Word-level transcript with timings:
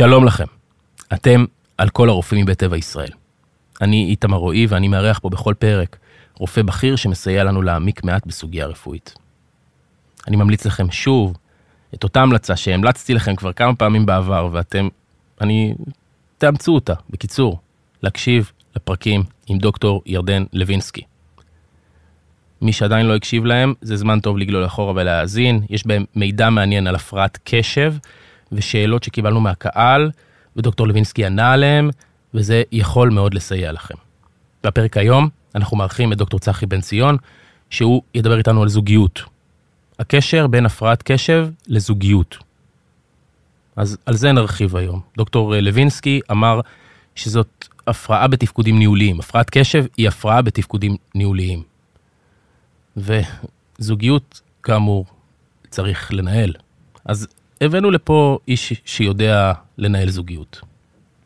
שלום 0.00 0.24
לכם. 0.24 0.44
אתם 1.12 1.44
על 1.78 1.88
כל 1.88 2.08
הרופאים 2.08 2.42
מבית 2.42 2.58
טבע 2.58 2.76
ישראל. 2.76 3.10
אני 3.80 4.06
איתמר 4.10 4.36
רועי 4.36 4.66
ואני 4.66 4.88
מארח 4.88 5.18
פה 5.18 5.28
בכל 5.28 5.54
פרק 5.58 5.98
רופא 6.38 6.62
בכיר 6.62 6.96
שמסייע 6.96 7.44
לנו 7.44 7.62
להעמיק 7.62 8.04
מעט 8.04 8.26
בסוגיה 8.26 8.66
רפואית. 8.66 9.14
אני 10.28 10.36
ממליץ 10.36 10.66
לכם 10.66 10.90
שוב 10.90 11.36
את 11.94 12.04
אותה 12.04 12.22
המלצה 12.22 12.56
שהמלצתי 12.56 13.14
לכם 13.14 13.36
כבר 13.36 13.52
כמה 13.52 13.74
פעמים 13.74 14.06
בעבר 14.06 14.48
ואתם, 14.52 14.88
אני, 15.40 15.74
תאמצו 16.38 16.74
אותה, 16.74 16.94
בקיצור, 17.10 17.58
להקשיב 18.02 18.52
לפרקים 18.76 19.22
עם 19.46 19.58
דוקטור 19.58 20.02
ירדן 20.06 20.44
לוינסקי. 20.52 21.02
מי 22.62 22.72
שעדיין 22.72 23.06
לא 23.06 23.16
הקשיב 23.16 23.44
להם, 23.44 23.74
זה 23.80 23.96
זמן 23.96 24.20
טוב 24.20 24.38
לגלול 24.38 24.66
אחורה 24.66 24.92
ולהאזין, 24.96 25.62
יש 25.70 25.86
בהם 25.86 26.04
מידע 26.14 26.50
מעניין 26.50 26.86
על 26.86 26.94
הפרעת 26.94 27.38
קשב 27.44 27.94
ושאלות 28.52 29.02
שקיבלנו 29.02 29.40
מהקהל, 29.40 30.10
ודוקטור 30.56 30.88
לוינסקי 30.88 31.26
ענה 31.26 31.52
עליהם, 31.52 31.90
וזה 32.34 32.62
יכול 32.72 33.10
מאוד 33.10 33.34
לסייע 33.34 33.72
לכם. 33.72 33.94
בפרק 34.64 34.96
היום 34.96 35.28
אנחנו 35.54 35.76
מארחים 35.76 36.12
את 36.12 36.18
דוקטור 36.18 36.40
צחי 36.40 36.66
בן 36.66 36.80
ציון, 36.80 37.16
שהוא 37.70 38.02
ידבר 38.14 38.38
איתנו 38.38 38.62
על 38.62 38.68
זוגיות. 38.68 39.22
הקשר 39.98 40.46
בין 40.46 40.66
הפרעת 40.66 41.02
קשב 41.02 41.48
לזוגיות. 41.68 42.38
אז 43.76 43.98
על 44.06 44.16
זה 44.16 44.32
נרחיב 44.32 44.76
היום. 44.76 45.00
דוקטור 45.16 45.54
לוינסקי 45.54 46.20
אמר 46.30 46.60
שזאת 47.14 47.68
הפרעה 47.86 48.28
בתפקודים 48.28 48.78
ניהוליים. 48.78 49.20
הפרעת 49.20 49.50
קשב 49.50 49.84
היא 49.96 50.08
הפרעה 50.08 50.42
בתפקודים 50.42 50.96
ניהוליים. 51.14 51.62
וזוגיות, 52.96 54.40
כאמור, 54.62 55.06
צריך 55.70 56.12
לנהל. 56.12 56.52
אז 57.04 57.28
הבאנו 57.60 57.90
לפה 57.90 58.38
איש 58.48 58.72
שיודע 58.84 59.52
לנהל 59.78 60.10
זוגיות, 60.10 60.60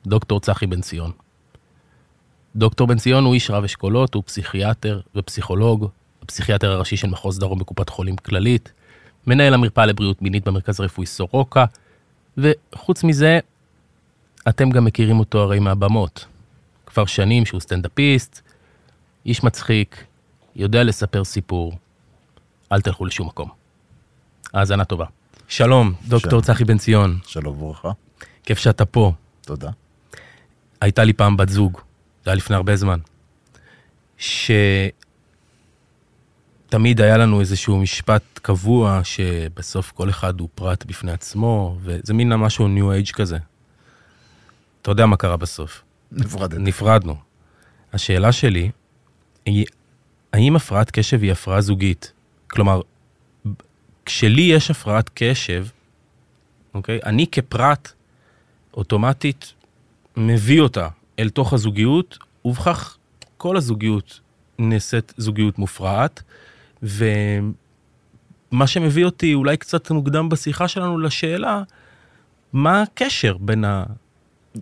דוקטור 0.06 0.40
צחי 0.40 0.66
בן 0.66 0.80
ציון. 0.80 1.12
דוקטור 2.56 2.86
בן 2.86 2.98
ציון 2.98 3.24
הוא 3.24 3.34
איש 3.34 3.50
רב 3.50 3.64
אשכולות, 3.64 4.14
הוא 4.14 4.22
פסיכיאטר 4.26 5.00
ופסיכולוג, 5.14 5.88
הפסיכיאטר 6.22 6.72
הראשי 6.72 6.96
של 6.96 7.08
מחוז 7.08 7.38
דרום 7.38 7.58
בקופת 7.58 7.88
חולים 7.88 8.16
כללית, 8.16 8.72
מנהל 9.26 9.54
המרפאה 9.54 9.86
לבריאות 9.86 10.22
מינית 10.22 10.44
במרכז 10.44 10.80
הרפואי 10.80 11.06
סורוקה, 11.06 11.64
וחוץ 12.38 13.04
מזה, 13.04 13.38
אתם 14.48 14.70
גם 14.70 14.84
מכירים 14.84 15.18
אותו 15.18 15.42
הרי 15.42 15.58
מהבמות. 15.58 16.26
כבר 16.86 17.06
שנים 17.06 17.46
שהוא 17.46 17.60
סטנדאפיסט, 17.60 18.40
איש 19.26 19.44
מצחיק, 19.44 20.04
יודע 20.56 20.84
לספר 20.84 21.24
סיפור. 21.24 21.72
אל 22.72 22.80
תלכו 22.80 23.04
לשום 23.04 23.26
מקום. 23.26 23.48
האזנה 24.54 24.84
טובה. 24.84 25.06
שלום, 25.48 25.92
דוקטור 26.08 26.42
צחי 26.42 26.64
בן 26.64 26.78
ציון. 26.78 27.18
שלום 27.26 27.62
וברכה. 27.62 27.90
כיף 28.42 28.58
שאתה 28.58 28.84
פה. 28.84 29.12
תודה. 29.40 29.70
הייתה 30.80 31.04
לי 31.04 31.12
פעם 31.12 31.36
בת 31.36 31.48
זוג, 31.48 31.80
זה 32.24 32.30
היה 32.30 32.36
לפני 32.36 32.56
הרבה 32.56 32.76
זמן, 32.76 32.98
שתמיד 34.18 34.90
היה 37.00 37.16
לנו 37.16 37.40
איזשהו 37.40 37.78
משפט 37.78 38.22
קבוע, 38.42 39.00
שבסוף 39.04 39.92
כל 39.92 40.10
אחד 40.10 40.40
הוא 40.40 40.48
פרט 40.54 40.84
בפני 40.84 41.12
עצמו, 41.12 41.78
וזה 41.80 42.14
מין 42.14 42.34
משהו 42.34 42.68
ניו 42.68 42.92
אייג' 42.92 43.10
כזה. 43.10 43.38
אתה 44.82 44.90
יודע 44.90 45.06
מה 45.06 45.16
קרה 45.16 45.36
בסוף. 45.36 45.82
נפרדת. 46.12 46.58
נפרדנו. 46.58 47.16
השאלה 47.92 48.32
שלי 48.32 48.70
היא, 49.46 49.66
האם 50.32 50.56
הפרעת 50.56 50.90
קשב 50.90 51.22
היא 51.22 51.32
הפרעה 51.32 51.60
זוגית? 51.60 52.12
כלומר, 52.46 52.80
כשלי 54.04 54.42
יש 54.42 54.70
הפרעת 54.70 55.10
קשב, 55.14 55.66
אוקיי? 56.74 57.00
אני 57.04 57.26
כפרט 57.32 57.92
אוטומטית 58.74 59.52
מביא 60.16 60.60
אותה 60.60 60.88
אל 61.18 61.28
תוך 61.28 61.52
הזוגיות, 61.52 62.18
ובכך 62.44 62.96
כל 63.36 63.56
הזוגיות 63.56 64.20
נעשית 64.58 65.12
זוגיות 65.16 65.58
מופרעת, 65.58 66.22
ומה 66.82 68.66
שמביא 68.66 69.04
אותי 69.04 69.34
אולי 69.34 69.56
קצת 69.56 69.90
מוקדם 69.90 70.28
בשיחה 70.28 70.68
שלנו 70.68 70.98
לשאלה, 70.98 71.62
מה 72.52 72.82
הקשר 72.82 73.36
בין, 73.40 73.64
ה... 73.64 73.84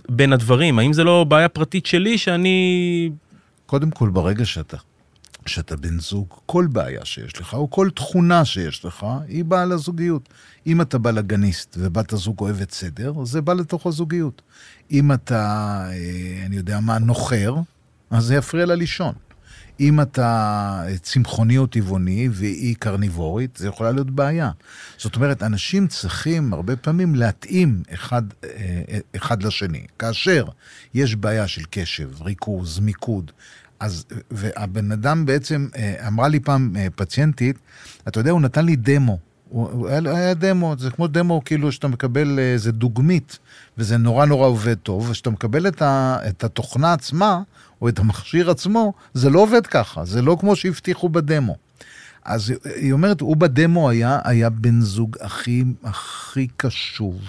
בין 0.09 0.33
הדברים? 0.33 0.79
האם 0.79 0.93
זה 0.93 1.05
לא 1.05 1.25
בעיה 1.25 1.49
פרטית 1.49 1.87
שלי 1.87 2.19
שאני... 2.19 3.11
קודם 3.67 3.91
כל, 3.91 4.09
ברגע 4.09 4.45
שאתה, 4.45 4.77
שאתה 5.47 5.77
בן 5.77 6.01
זוג, 6.01 6.27
כל 6.47 6.67
בעיה 6.73 7.05
שיש 7.05 7.41
לך, 7.41 7.55
או 7.55 7.71
כל 7.71 7.91
תכונה 7.95 8.45
שיש 8.45 8.85
לך, 8.85 9.07
היא 9.29 9.45
באה 9.45 9.65
לזוגיות. 9.65 10.29
אם 10.67 10.81
אתה 10.81 10.99
בלאגניסט 10.99 11.77
ובת 11.81 12.13
הזוג 12.13 12.41
אוהבת 12.41 12.71
סדר, 12.71 13.25
זה 13.25 13.41
בא 13.41 13.53
לתוך 13.53 13.87
הזוגיות. 13.87 14.43
אם 14.91 15.13
אתה, 15.13 15.41
אה, 15.91 16.47
אני 16.47 16.57
יודע 16.57 16.81
מה, 16.81 16.99
נוחר, 16.99 17.55
אז 18.11 18.25
זה 18.25 18.35
יפריע 18.35 18.67
לה 18.67 18.75
לישון. 18.75 19.15
אם 19.81 20.01
אתה 20.01 20.85
צמחוני 21.03 21.59
או 21.59 21.67
טבעוני 21.67 22.29
והיא 22.33 22.77
קרניבורית, 22.79 23.57
זה 23.57 23.69
יכולה 23.69 23.93
להיות 23.93 24.11
בעיה. 24.11 24.51
זאת 24.99 25.17
אומרת, 25.17 25.43
אנשים 25.43 25.87
צריכים 25.87 26.53
הרבה 26.53 26.77
פעמים 26.77 27.15
להתאים 27.15 27.83
אחד, 27.95 28.23
אה, 28.45 28.99
אחד 29.17 29.43
לשני. 29.43 29.87
כאשר 29.99 30.45
יש 30.95 31.17
בעיה 31.17 31.49
של 31.49 31.63
קשב, 31.71 32.23
ריכוז, 32.23 32.79
מיקוד, 32.79 33.31
אז, 33.83 34.05
והבן 34.31 34.93
אדם 34.93 35.27
בעצם, 35.27 35.69
אה, 35.77 36.09
אמרה 36.09 36.29
לי 36.29 36.41
פעם 36.41 36.77
פציינטית, 36.97 37.57
אתה 38.09 38.21
יודע, 38.21 38.31
הוא 38.31 38.41
נתן 38.41 38.65
לי 38.65 38.77
דמו. 38.77 39.19
הוא, 39.49 39.89
היה, 39.89 40.01
היה 40.05 40.35
דמו, 40.35 40.75
זה 40.79 40.91
כמו 40.91 41.07
דמו 41.07 41.43
כאילו 41.45 41.73
שאתה 41.73 41.89
מקבל 41.89 42.39
איזה 42.39 42.73
דוגמית, 42.73 43.39
וזה 43.79 43.97
נורא 43.97 44.27
נורא 44.27 44.47
עובד 44.47 44.75
טוב, 44.75 45.11
וכשאתה 45.11 45.31
מקבל 45.31 45.69
את, 45.69 45.83
ה, 45.83 46.19
את 46.29 46.45
התוכנה 46.45 46.93
עצמה, 46.93 47.43
או 47.81 47.89
את 47.89 47.99
המכשיר 47.99 48.51
עצמו, 48.51 48.93
זה 49.15 49.31
לא 49.31 49.41
עובד 49.41 49.67
ככה, 49.67 50.05
זה 50.05 50.23
לא 50.23 50.37
כמו 50.41 50.57
שהבטיחו 50.57 51.09
בדמו. 51.09 51.57
אז 52.25 52.53
היא 52.65 52.93
אומרת, 52.93 53.21
הוא 53.21 53.37
בדמו 53.37 53.91
היה, 53.91 54.19
היה 54.25 54.51
בן 54.51 54.81
זוג 54.81 55.17
הכי, 55.21 55.65
הכי 55.85 56.47
קשוב, 56.57 57.21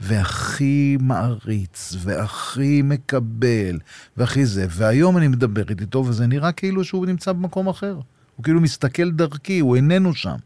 והכי 0.00 0.96
מעריץ, 1.00 1.96
והכי 1.98 2.82
מקבל, 2.82 3.78
והכי 4.16 4.46
זה, 4.46 4.66
והיום 4.70 5.16
אני 5.16 5.28
מדברת 5.28 5.80
איתו, 5.80 6.04
וזה 6.06 6.26
נראה 6.26 6.52
כאילו 6.52 6.84
שהוא 6.84 7.06
נמצא 7.06 7.32
במקום 7.32 7.68
אחר. 7.68 7.98
הוא 8.36 8.44
כאילו 8.44 8.60
מסתכל 8.60 9.10
דרכי, 9.10 9.58
הוא 9.58 9.76
איננו 9.76 10.14
שם. 10.14 10.36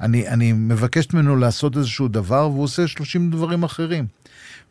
אני, 0.00 0.28
אני 0.28 0.52
מבקשת 0.52 1.14
ממנו 1.14 1.36
לעשות 1.36 1.76
איזשהו 1.76 2.08
דבר, 2.08 2.50
והוא 2.50 2.62
עושה 2.62 2.86
30 2.86 3.30
דברים 3.30 3.62
אחרים. 3.62 4.06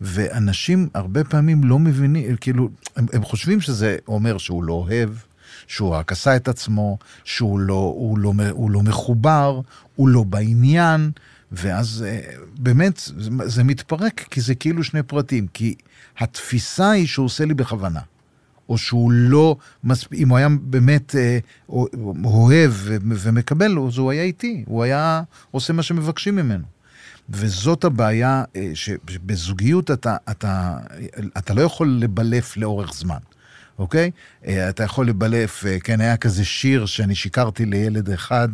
ואנשים 0.01 0.89
הרבה 0.93 1.23
פעמים 1.23 1.63
לא 1.63 1.79
מבינים, 1.79 2.35
כאילו, 2.35 2.69
הם, 2.95 3.05
הם 3.13 3.23
חושבים 3.23 3.61
שזה 3.61 3.97
אומר 4.07 4.37
שהוא 4.37 4.63
לא 4.63 4.73
אוהב, 4.73 5.09
שהוא 5.67 5.89
רק 5.89 6.11
עשה 6.11 6.35
את 6.35 6.47
עצמו, 6.47 6.97
שהוא 7.23 7.59
לא, 7.59 7.93
הוא 7.95 8.17
לא, 8.17 8.33
הוא 8.51 8.71
לא 8.71 8.81
מחובר, 8.81 9.61
הוא 9.95 10.09
לא 10.09 10.23
בעניין, 10.23 11.11
ואז 11.53 12.05
אה, 12.07 12.19
באמת 12.57 13.01
זה, 13.45 13.63
מתפרק, 13.63 14.25
כי 14.31 14.41
זה 14.41 14.55
כאילו 14.55 14.83
שני 14.83 15.03
פרטים, 15.03 15.47
כי 15.53 15.75
התפיסה 16.17 16.91
היא 16.91 17.07
שהוא 17.07 17.25
עושה 17.25 17.45
לי 17.45 17.53
בכוונה. 17.53 17.99
או 18.69 18.77
שהוא 18.77 19.11
לא 19.11 19.57
מספיק, 19.83 20.19
אם 20.19 20.29
הוא 20.29 20.37
היה 20.37 20.47
באמת 20.61 21.15
אה, 21.15 21.39
אוהב 22.25 22.71
ומקבל, 22.85 23.79
אז 23.87 23.97
הוא 23.97 24.11
היה 24.11 24.23
איתי, 24.23 24.63
הוא 24.67 24.83
היה 24.83 25.21
עושה 25.51 25.73
מה 25.73 25.83
שמבקשים 25.83 26.35
ממנו. 26.35 26.63
וזאת 27.29 27.83
הבעיה, 27.83 28.43
אה, 28.55 28.71
שבזוגיות 28.73 29.91
אתה, 29.91 30.15
אתה, 30.31 30.77
אתה 31.37 31.53
לא 31.53 31.61
יכול 31.61 31.97
לבלף 31.99 32.57
לאורך 32.57 32.93
זמן, 32.93 33.17
אוקיי? 33.83 34.11
אה, 34.47 34.69
אתה 34.69 34.83
יכול 34.83 35.07
לבלף, 35.07 35.65
אה, 35.65 35.79
כן, 35.79 36.01
היה 36.01 36.17
כזה 36.17 36.45
שיר 36.45 36.85
שאני 36.85 37.15
שיקרתי 37.15 37.65
לילד 37.65 38.09
אחד 38.09 38.47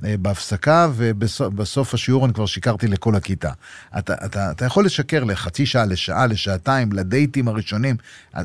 בהפסקה, 0.00 0.88
ובסוף 0.94 1.94
השיעור 1.94 2.24
אני 2.24 2.34
כבר 2.34 2.46
שיקרתי 2.46 2.86
לכל 2.88 3.14
הכיתה. 3.14 3.52
אתה, 3.98 4.14
אתה, 4.24 4.50
אתה 4.50 4.64
יכול 4.64 4.84
לשקר 4.84 5.24
לחצי 5.24 5.66
שעה, 5.66 5.86
לשעה, 5.86 6.26
לשעתיים, 6.26 6.92
לדייטים 6.92 7.48
הראשונים, 7.48 7.96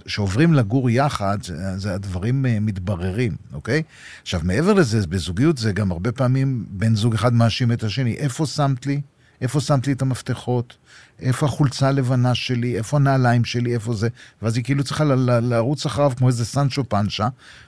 שעוברים 0.06 0.54
לגור 0.54 0.90
יחד, 0.90 1.38
זה 1.78 1.94
הדברים 1.94 2.46
מתבררים, 2.62 3.36
אוקיי? 3.54 3.84
עכשיו, 4.22 4.42
מעבר 4.44 4.74
לזה, 4.74 5.08
בזוגיות 5.08 5.58
זה 5.58 5.72
גם 5.72 5.92
הרבה 5.92 6.12
פעמים 6.12 6.66
בן 6.70 6.96
זוג 6.96 7.14
אחד 7.14 7.34
מאשים 7.34 7.72
את 7.72 7.84
השני. 7.84 8.14
איפה 8.14 8.46
שמת 8.46 8.86
לי? 8.86 9.02
איפה 9.42 9.62
שמתי 9.62 9.92
את 9.92 10.02
המפתחות, 10.02 10.78
איפה 11.22 11.46
החולצה 11.46 11.88
הלבנה 11.88 12.36
שלי, 12.36 12.78
איפה 12.78 12.98
הנעליים 12.98 13.46
שלי, 13.46 13.74
איפה 13.74 13.94
זה, 13.94 14.08
ואז 14.42 14.56
היא 14.58 14.64
כאילו 14.64 14.84
צריכה 14.84 15.04
לרוץ 15.42 15.86
אחריו 15.86 16.12
כמו 16.18 16.28
איזה 16.28 16.46
סנצ'ו 16.46 16.90
פנצ'ה, 16.90 17.28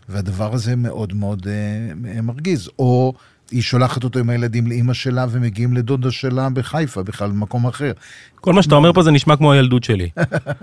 והדבר 0.10 0.54
הזה 0.54 0.76
מאוד 0.76 1.14
מאוד 1.14 1.48
אה, 1.48 2.22
מרגיז. 2.22 2.70
או 2.80 3.14
היא 3.52 3.62
שולחת 3.62 4.04
אותו 4.04 4.20
עם 4.20 4.30
הילדים 4.30 4.68
לאימא 4.68 4.94
שלה 4.94 5.26
ומגיעים 5.30 5.74
לדודה 5.74 6.12
שלה 6.12 6.50
בחיפה, 6.50 7.04
בכלל 7.04 7.30
במקום 7.30 7.68
אחר. 7.68 7.92
כל 8.36 8.54
מה 8.54 8.64
שאתה 8.64 8.76
אומר 8.76 8.94
פה 8.94 9.04
זה 9.04 9.12
נשמע 9.12 9.36
כמו 9.36 9.52
הילדות 9.52 9.84
שלי. 9.84 10.10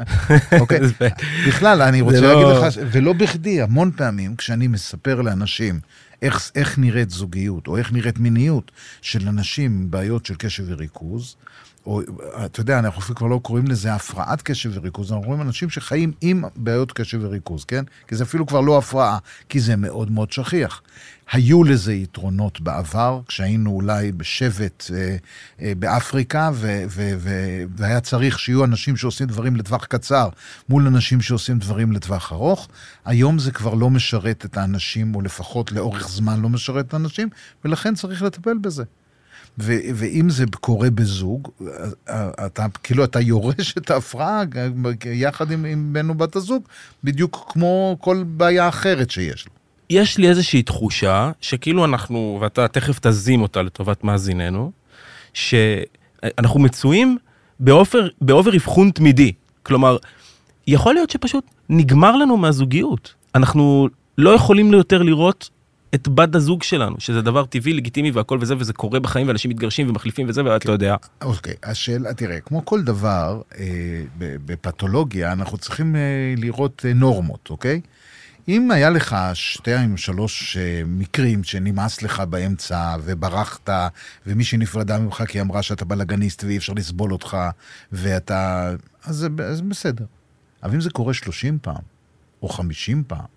אוקיי, 0.60 0.80
בכלל, 1.48 1.82
אני 1.82 2.00
רוצה 2.00 2.20
להגיד 2.20 2.42
לא- 2.42 2.66
לך, 2.66 2.74
ולא 2.92 3.12
בכדי, 3.12 3.62
המון 3.62 3.90
פעמים 3.96 4.36
כשאני 4.36 4.66
מספר 4.66 5.20
לאנשים 5.20 5.80
איך, 6.22 6.50
איך 6.54 6.78
נראית 6.78 7.10
זוגיות, 7.10 7.66
או 7.66 7.76
איך 7.76 7.92
נראית 7.92 8.18
מיניות 8.18 8.70
של 9.02 9.28
אנשים 9.28 9.72
עם 9.72 9.90
בעיות 9.90 10.26
של 10.26 10.34
קשב 10.34 10.64
וריכוז, 10.66 11.36
או 11.86 12.00
אתה 12.44 12.60
יודע, 12.60 12.78
אנחנו 12.78 13.00
אפילו 13.00 13.16
כבר 13.16 13.26
לא 13.26 13.40
קוראים 13.42 13.66
לזה 13.66 13.94
הפרעת 13.94 14.42
קשב 14.42 14.70
וריכוז, 14.74 15.12
אנחנו 15.12 15.26
רואים 15.26 15.42
אנשים 15.42 15.70
שחיים 15.70 16.12
עם 16.20 16.44
בעיות 16.56 16.92
קשב 16.92 17.18
וריכוז, 17.22 17.64
כן? 17.64 17.84
כי 18.08 18.16
זה 18.16 18.24
אפילו 18.24 18.46
כבר 18.46 18.60
לא 18.60 18.78
הפרעה, 18.78 19.18
כי 19.48 19.60
זה 19.60 19.76
מאוד 19.76 20.10
מאוד 20.10 20.32
שכיח. 20.32 20.82
היו 21.32 21.64
לזה 21.64 21.94
יתרונות 21.94 22.60
בעבר, 22.60 23.20
כשהיינו 23.26 23.70
אולי 23.70 24.12
בשבט 24.12 24.84
אה, 24.94 25.16
אה, 25.60 25.72
באפריקה, 25.78 26.50
ו- 26.54 26.84
ו- 26.88 27.14
ו- 27.18 27.62
והיה 27.76 28.00
צריך 28.00 28.38
שיהיו 28.38 28.64
אנשים 28.64 28.96
שעושים 28.96 29.26
דברים 29.26 29.56
לטווח 29.56 29.84
קצר 29.84 30.28
מול 30.68 30.86
אנשים 30.86 31.20
שעושים 31.20 31.58
דברים 31.58 31.92
לטווח 31.92 32.32
ארוך. 32.32 32.68
היום 33.04 33.38
זה 33.38 33.52
כבר 33.52 33.74
לא 33.74 33.90
משרת 33.90 34.44
את 34.44 34.56
האנשים, 34.56 35.14
או 35.14 35.20
לפחות 35.20 35.72
לאורך 35.72 36.08
זמן 36.08 36.40
לא 36.40 36.48
משרת 36.48 36.88
את 36.88 36.94
האנשים, 36.94 37.28
ולכן 37.64 37.94
צריך 37.94 38.22
לטפל 38.22 38.58
בזה. 38.58 38.84
ו- 39.58 39.80
ואם 39.94 40.30
זה 40.30 40.44
קורה 40.60 40.90
בזוג, 40.90 41.48
אתה 42.46 42.66
כאילו 42.82 43.04
אתה 43.04 43.20
יורש 43.20 43.74
את 43.78 43.90
ההפרעה 43.90 44.42
יחד 45.04 45.50
עם, 45.50 45.64
עם 45.64 45.92
בן 45.92 46.08
או 46.08 46.14
בת 46.14 46.36
הזוג, 46.36 46.62
בדיוק 47.04 47.46
כמו 47.52 47.96
כל 48.00 48.24
בעיה 48.26 48.68
אחרת 48.68 49.10
שיש 49.10 49.46
לו. 49.46 49.52
יש 49.90 50.18
לי 50.18 50.28
איזושהי 50.28 50.62
תחושה 50.62 51.30
שכאילו 51.40 51.84
אנחנו, 51.84 52.38
ואתה 52.42 52.68
תכף 52.68 52.98
תזים 52.98 53.42
אותה 53.42 53.62
לטובת 53.62 54.04
מאזיננו, 54.04 54.72
שאנחנו 55.34 56.60
מצויים 56.60 57.18
באופר, 57.60 58.08
באובר 58.20 58.56
אבחון 58.56 58.90
תמידי. 58.90 59.32
כלומר, 59.62 59.96
יכול 60.66 60.94
להיות 60.94 61.10
שפשוט 61.10 61.44
נגמר 61.68 62.16
לנו 62.16 62.36
מהזוגיות. 62.36 63.14
אנחנו 63.34 63.88
לא 64.18 64.30
יכולים 64.30 64.72
יותר 64.72 65.02
לראות 65.02 65.50
את 65.94 66.08
בת 66.08 66.34
הזוג 66.34 66.62
שלנו, 66.62 66.96
שזה 66.98 67.22
דבר 67.22 67.44
טבעי, 67.44 67.72
לגיטימי 67.72 68.10
והכל 68.10 68.38
וזה, 68.40 68.54
וזה 68.58 68.72
קורה 68.72 69.00
בחיים, 69.00 69.28
ואנשים 69.28 69.50
מתגרשים 69.50 69.88
ומחליפים 69.88 70.28
וזה, 70.28 70.44
ואת 70.44 70.66
לא 70.66 70.72
יודע. 70.72 70.96
אוקיי, 71.22 71.54
השאלה, 71.62 72.14
תראה, 72.14 72.40
כמו 72.40 72.64
כל 72.64 72.82
דבר 72.82 73.40
אה, 73.58 73.64
בפתולוגיה, 74.18 75.32
אנחנו 75.32 75.58
צריכים 75.58 75.96
אה, 75.96 76.00
לראות 76.36 76.84
אה, 76.88 76.92
נורמות, 76.92 77.48
אוקיי? 77.50 77.80
אם 78.48 78.70
היה 78.70 78.90
לך 78.90 79.16
שתיים, 79.34 79.96
שלוש 79.96 80.56
אה, 80.56 80.82
מקרים 80.86 81.44
שנמאס 81.44 82.02
לך 82.02 82.20
באמצע 82.20 82.96
וברחת, 83.04 83.68
ומישהי 84.26 84.58
נפרדה 84.58 84.98
ממך 84.98 85.22
כי 85.28 85.38
היא 85.38 85.42
אמרה 85.42 85.62
שאתה 85.62 85.84
בלאגניסט 85.84 86.44
ואי 86.44 86.56
אפשר 86.56 86.72
לסבול 86.72 87.12
אותך, 87.12 87.36
ואתה... 87.92 88.72
אז 89.04 89.16
זה, 89.16 89.28
בסדר. 89.68 90.04
אבל 90.62 90.74
אם 90.74 90.80
זה 90.80 90.90
קורה 90.90 91.14
שלושים 91.14 91.58
פעם, 91.62 91.82
או 92.42 92.48
חמישים 92.48 93.02
פעם, 93.06 93.35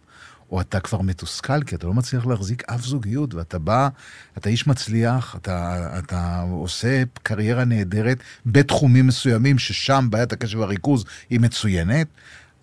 או 0.51 0.62
אתה 0.62 0.80
כבר 0.80 1.01
מתוסכל, 1.01 1.63
כי 1.63 1.75
אתה 1.75 1.88
לא 1.88 1.94
מצליח 1.94 2.25
להחזיק 2.25 2.63
אף 2.69 2.86
זוגיות, 2.86 3.34
ואתה 3.34 3.60
בא, 3.60 3.90
אתה 4.38 4.50
איש 4.50 4.68
מצליח, 4.68 5.36
אתה, 5.36 5.88
אתה 6.00 6.44
עושה 6.51 7.04
קריירה 7.24 7.66
נהדרת 7.66 8.18
בתחומים 8.46 9.07
מסוימים, 9.07 9.60
ששם 9.60 10.07
בעיית 10.10 10.34
הקשב 10.34 10.60
והריכוז 10.60 11.06
היא 11.30 11.40
מצוינת, 11.40 12.07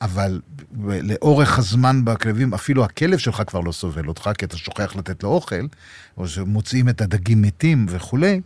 אבל 0.00 0.40
לאורך 0.80 1.58
הזמן 1.58 2.04
בכלבים, 2.04 2.54
אפילו 2.54 2.84
הכלב 2.84 3.18
שלך 3.18 3.42
כבר 3.46 3.60
לא 3.60 3.72
סובל 3.72 4.08
אותך, 4.08 4.30
כי 4.38 4.44
אתה 4.44 4.56
שוכח 4.56 4.96
לתת 4.96 5.22
לו 5.22 5.28
אוכל, 5.28 5.66
או 6.16 6.28
שמוצאים 6.28 6.88
את 6.88 7.00
הדגים 7.00 7.42
מתים 7.42 7.86
וכולי, 7.88 8.40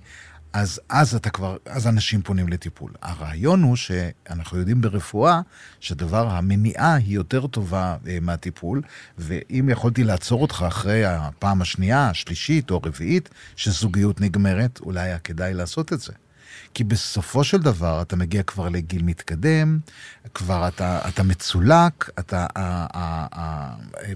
אז 0.53 0.81
אז 0.89 1.15
אתה 1.15 1.31
כבר, 1.31 1.57
אז 1.67 1.87
אנשים 1.87 2.23
פונים 2.23 2.49
לטיפול. 2.49 2.93
הרעיון 3.03 3.63
הוא 3.63 3.77
שאנחנו 3.77 4.59
יודעים 4.59 4.81
ברפואה 4.81 5.41
שדבר, 5.81 6.29
המניעה 6.29 6.95
היא 6.95 7.15
יותר 7.15 7.47
טובה 7.47 7.97
אה, 8.07 8.19
מהטיפול, 8.21 8.83
ואם 9.19 9.69
יכולתי 9.73 10.05
לעצור 10.05 10.43
אותך 10.43 10.65
אחרי 10.69 11.05
הפעם 11.05 11.63
השנייה, 11.63 12.11
השלישית 12.11 12.71
או 12.71 12.81
הרביעית, 12.85 13.29
שזוגיות 13.57 14.21
נגמרת, 14.21 14.81
אולי 14.81 15.01
היה 15.01 15.19
כדאי 15.19 15.55
לעשות 15.55 15.93
את 15.93 16.01
זה. 16.01 16.13
כי 16.75 16.85
בסופו 16.85 17.45
של 17.45 17.59
דבר 17.59 18.03
אתה 18.03 18.17
מגיע 18.17 18.43
כבר 18.43 18.69
לגיל 18.69 19.03
מתקדם, 19.03 19.79
כבר 20.35 20.69
אתה, 20.69 21.09
אתה 21.09 21.23
מצולק, 21.23 22.11
אתה, 22.19 22.47
ה, 22.57 22.87
ה, 22.99 23.27
ה, 23.41 23.75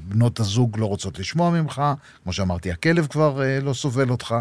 בנות 0.08 0.40
הזוג 0.40 0.78
לא 0.78 0.86
רוצות 0.86 1.18
לשמוע 1.18 1.50
ממך, 1.50 1.82
כמו 2.22 2.32
שאמרתי, 2.32 2.72
הכלב 2.72 3.06
כבר 3.06 3.42
אה, 3.42 3.60
לא 3.60 3.74
סובל 3.74 4.10
אותך. 4.10 4.34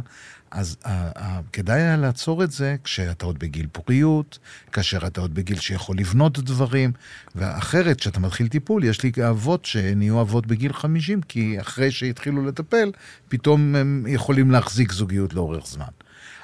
אז 0.53 0.77
uh, 0.83 0.87
uh, 0.87 1.21
כדאי 1.53 1.81
היה 1.81 1.97
לעצור 1.97 2.43
את 2.43 2.51
זה 2.51 2.75
כשאתה 2.83 3.25
עוד 3.25 3.39
בגיל 3.39 3.67
פוריות, 3.71 4.39
כאשר 4.71 5.07
אתה 5.07 5.21
עוד 5.21 5.33
בגיל 5.33 5.59
שיכול 5.59 5.97
לבנות 5.97 6.39
דברים, 6.39 6.91
ואחרת, 7.35 7.99
כשאתה 7.99 8.19
מתחיל 8.19 8.47
טיפול, 8.47 8.83
יש 8.83 9.03
לי 9.03 9.11
אבות 9.29 9.65
שנהיו 9.65 10.21
אבות 10.21 10.47
בגיל 10.47 10.73
50, 10.73 11.21
כי 11.21 11.61
אחרי 11.61 11.91
שהתחילו 11.91 12.45
לטפל, 12.45 12.91
פתאום 13.27 13.75
הם 13.75 14.05
יכולים 14.07 14.51
להחזיק 14.51 14.91
זוגיות 14.91 15.33
לאורך 15.33 15.67
זמן. 15.67 15.85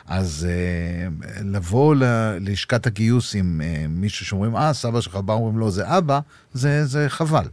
אז 0.08 0.48
uh, 0.48 1.44
לבוא 1.44 1.96
ללשכת 1.96 2.88
הגיוס 2.88 3.36
עם 3.36 3.62
uh, 3.62 3.88
מישהו 3.90 4.26
שאומרים, 4.26 4.56
אה, 4.56 4.74
סבא 4.74 5.02
שלך 5.02 5.16
בא, 5.16 5.34
אומרים 5.34 5.58
לו, 5.58 5.72
זה 5.72 5.98
אבא, 5.98 6.20
זה, 6.54 6.86
זה 6.86 7.06
חבל. 7.10 7.46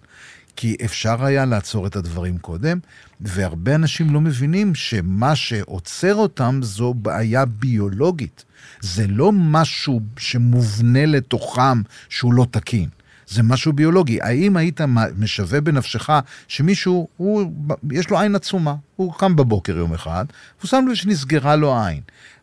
כי 0.56 0.76
אפשר 0.84 1.24
היה 1.24 1.44
לעצור 1.44 1.86
את 1.86 1.96
הדברים 1.96 2.38
קודם, 2.38 2.78
והרבה 3.20 3.74
אנשים 3.74 4.14
לא 4.14 4.20
מבינים 4.20 4.74
שמה 4.74 5.36
שעוצר 5.36 6.14
אותם 6.14 6.60
זו 6.62 6.94
בעיה 6.94 7.44
ביולוגית. 7.44 8.44
זה 8.80 9.06
לא 9.06 9.32
משהו 9.32 10.00
שמובנה 10.18 11.06
לתוכם 11.06 11.82
שהוא 12.08 12.34
לא 12.34 12.46
תקין. 12.50 12.88
זה 13.28 13.42
משהו 13.42 13.72
ביולוגי. 13.72 14.18
האם 14.22 14.56
היית 14.56 14.80
משווה 15.16 15.60
בנפשך 15.60 16.10
שמישהו, 16.48 17.08
הוא, 17.16 17.52
יש 17.90 18.10
לו 18.10 18.20
עין 18.20 18.34
עצומה, 18.34 18.74
הוא 18.96 19.14
קם 19.14 19.36
בבוקר 19.36 19.76
יום 19.76 19.94
אחד, 19.94 20.24
והוא 20.58 20.68
שם 20.68 20.84
לב 20.88 20.94
שנסגרה 20.94 21.56
לו 21.56 21.76
העין. 21.76 22.00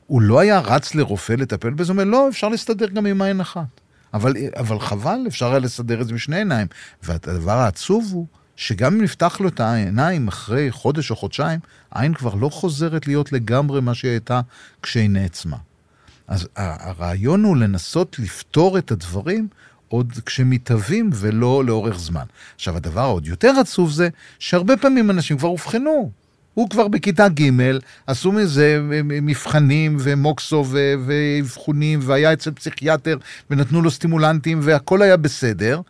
הוא 0.08 0.22
לא 0.22 0.40
היה 0.40 0.60
רץ 0.60 0.96
לרופא 0.96 1.34
לטפל 1.34 1.70
בזה, 1.70 1.92
הוא 1.92 2.02
אומר, 2.02 2.12
לא, 2.12 2.30
אפשר 2.30 2.50
להסתדר 2.50 2.88
גם 2.88 3.06
עם 3.06 3.22
עין 3.22 3.42
אחת. 3.42 3.83
אבל, 4.14 4.34
אבל 4.58 4.80
חבל, 4.80 5.20
אפשר 5.28 5.50
היה 5.50 5.60
לסדר 5.60 6.02
את 6.02 6.08
זה 6.08 6.14
משני 6.14 6.38
עיניים. 6.38 6.68
והדבר 7.04 7.52
העצוב 7.52 8.10
הוא, 8.12 8.28
שגם 8.56 8.94
אם 8.94 9.02
נפתח 9.02 9.38
לו 9.40 9.50
את 9.50 9.60
העיניים 9.60 10.28
אחרי 10.28 10.72
חודש 10.72 11.12
או 11.12 11.16
חודשיים, 11.16 11.60
העין 11.92 12.14
כבר 12.14 12.36
לא 12.36 12.50
חוזרת 12.50 13.08
להיות 13.08 13.32
לגמרי 13.32 13.82
מה 13.82 13.94
שהיא 13.94 14.12
הייתה 14.12 14.42
כשהיא 14.82 15.10
נעצמה. 15.10 15.58
אז 16.28 16.48
הרעיון 16.56 17.44
הוא 17.44 17.58
לנסות 17.58 18.20
לפתור 18.20 18.78
את 18.78 18.92
הדברים 18.92 19.48
עוד 19.88 20.14
כשמתהווים 20.26 21.10
ולא 21.14 21.66
לאורך 21.66 22.00
זמן. 22.00 22.26
עכשיו, 22.56 22.78
הדבר 22.78 23.02
העוד 23.02 23.28
יותר 23.28 23.54
עצוב 23.62 23.92
זה 23.92 24.10
שהרבה 24.40 24.78
פעמים 24.78 25.12
אנשים 25.12 25.38
כבר 25.38 25.48
אובחנו. 25.48 26.12
הוא 26.54 26.70
כבר 26.70 26.88
בכיתה 26.88 27.28
ג', 27.30 27.50
עשו 28.08 28.32
מזה 28.32 28.80
מבחנים 29.04 29.98
ומוקסו 30.00 30.66
ואבחונים, 31.06 32.00
והיה 32.04 32.34
אצל 32.34 32.52
פסיכיאטר, 32.52 33.18
ונתנו 33.50 33.82
לו 33.82 33.92
סטימולנטים, 33.92 34.60
והכל 34.62 35.02
היה 35.02 35.18
בסדר. 35.18 35.82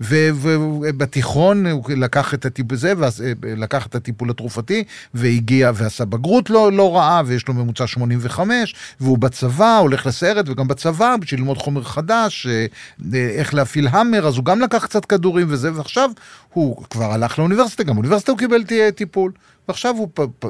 ובתיכון 0.00 1.66
הוא 1.66 1.84
לקח 1.96 2.34
את 2.34 2.46
הטיפול 2.46 2.78
הזה, 3.04 3.32
לקח 3.56 3.86
את 3.86 3.94
הטיפול 3.94 4.30
התרופתי, 4.30 4.84
והגיע 5.14 5.70
ועשה 5.74 6.04
בגרות 6.04 6.50
לא, 6.50 6.72
לא 6.72 6.96
רעה, 6.96 7.22
ויש 7.26 7.48
לו 7.48 7.54
ממוצע 7.54 7.86
85, 7.86 8.74
והוא 9.00 9.18
בצבא, 9.18 9.76
הולך 9.76 10.06
לסיירת, 10.06 10.48
וגם 10.48 10.68
בצבא, 10.68 11.16
בשביל 11.20 11.40
ללמוד 11.40 11.58
חומר 11.58 11.82
חדש, 11.82 12.46
אה, 12.46 12.66
איך 13.14 13.54
להפעיל 13.54 13.88
המר, 13.88 14.26
אז 14.26 14.36
הוא 14.36 14.44
גם 14.44 14.60
לקח 14.60 14.84
קצת 14.84 15.04
כדורים 15.04 15.46
וזה, 15.50 15.74
ועכשיו 15.74 16.10
הוא 16.52 16.84
כבר 16.90 17.12
הלך 17.12 17.38
לאוניברסיטה, 17.38 17.82
גם 17.84 17.94
באוניברסיטה 17.94 18.32
הוא 18.32 18.38
קיבל 18.38 18.62
טיפול. 18.94 19.32
ועכשיו 19.68 19.94
הוא 19.96 20.08
פ, 20.14 20.20
פ, 20.38 20.46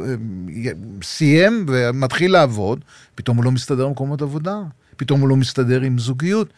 סיים 1.02 1.66
ומתחיל 1.68 2.32
לעבוד, 2.32 2.84
פתאום 3.14 3.36
הוא 3.36 3.44
לא 3.44 3.50
מסתדר 3.50 3.84
עם 3.84 3.90
מקומות 3.90 4.22
עבודה, 4.22 4.56
פתאום 4.96 5.20
הוא 5.20 5.28
לא 5.28 5.36
מסתדר 5.36 5.80
עם 5.80 5.98
זוגיות, 5.98 6.48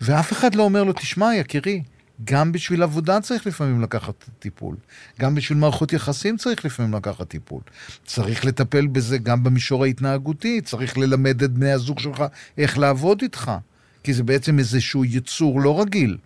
ואף 0.00 0.32
אחד 0.32 0.54
לא 0.54 0.62
אומר 0.62 0.84
לו, 0.84 0.92
תשמע, 0.92 1.34
יקירי, 1.34 1.82
גם 2.24 2.52
בשביל 2.52 2.82
עבודה 2.82 3.20
צריך 3.20 3.46
לפעמים 3.46 3.82
לקחת 3.82 4.24
טיפול. 4.38 4.76
גם 5.20 5.34
בשביל 5.34 5.58
מערכות 5.58 5.92
יחסים 5.92 6.36
צריך 6.36 6.64
לפעמים 6.64 6.94
לקחת 6.94 7.28
טיפול. 7.28 7.60
צריך 8.04 8.44
לטפל 8.44 8.86
בזה 8.86 9.18
גם 9.18 9.44
במישור 9.44 9.84
ההתנהגותי, 9.84 10.60
צריך 10.60 10.98
ללמד 10.98 11.42
את 11.42 11.50
בני 11.50 11.72
הזוג 11.72 11.98
שלך 11.98 12.24
איך 12.58 12.78
לעבוד 12.78 13.22
איתך. 13.22 13.52
כי 14.02 14.14
זה 14.14 14.22
בעצם 14.22 14.58
איזשהו 14.58 15.04
יצור 15.04 15.60
לא 15.60 15.80
רגיל, 15.80 16.16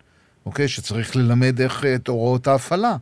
אוקיי? 0.47 0.69
שצריך 0.69 1.17
ללמד 1.17 1.61
איך 1.61 1.85
את 1.85 2.09
הוראות 2.09 2.47
ההפעלה. 2.47 2.97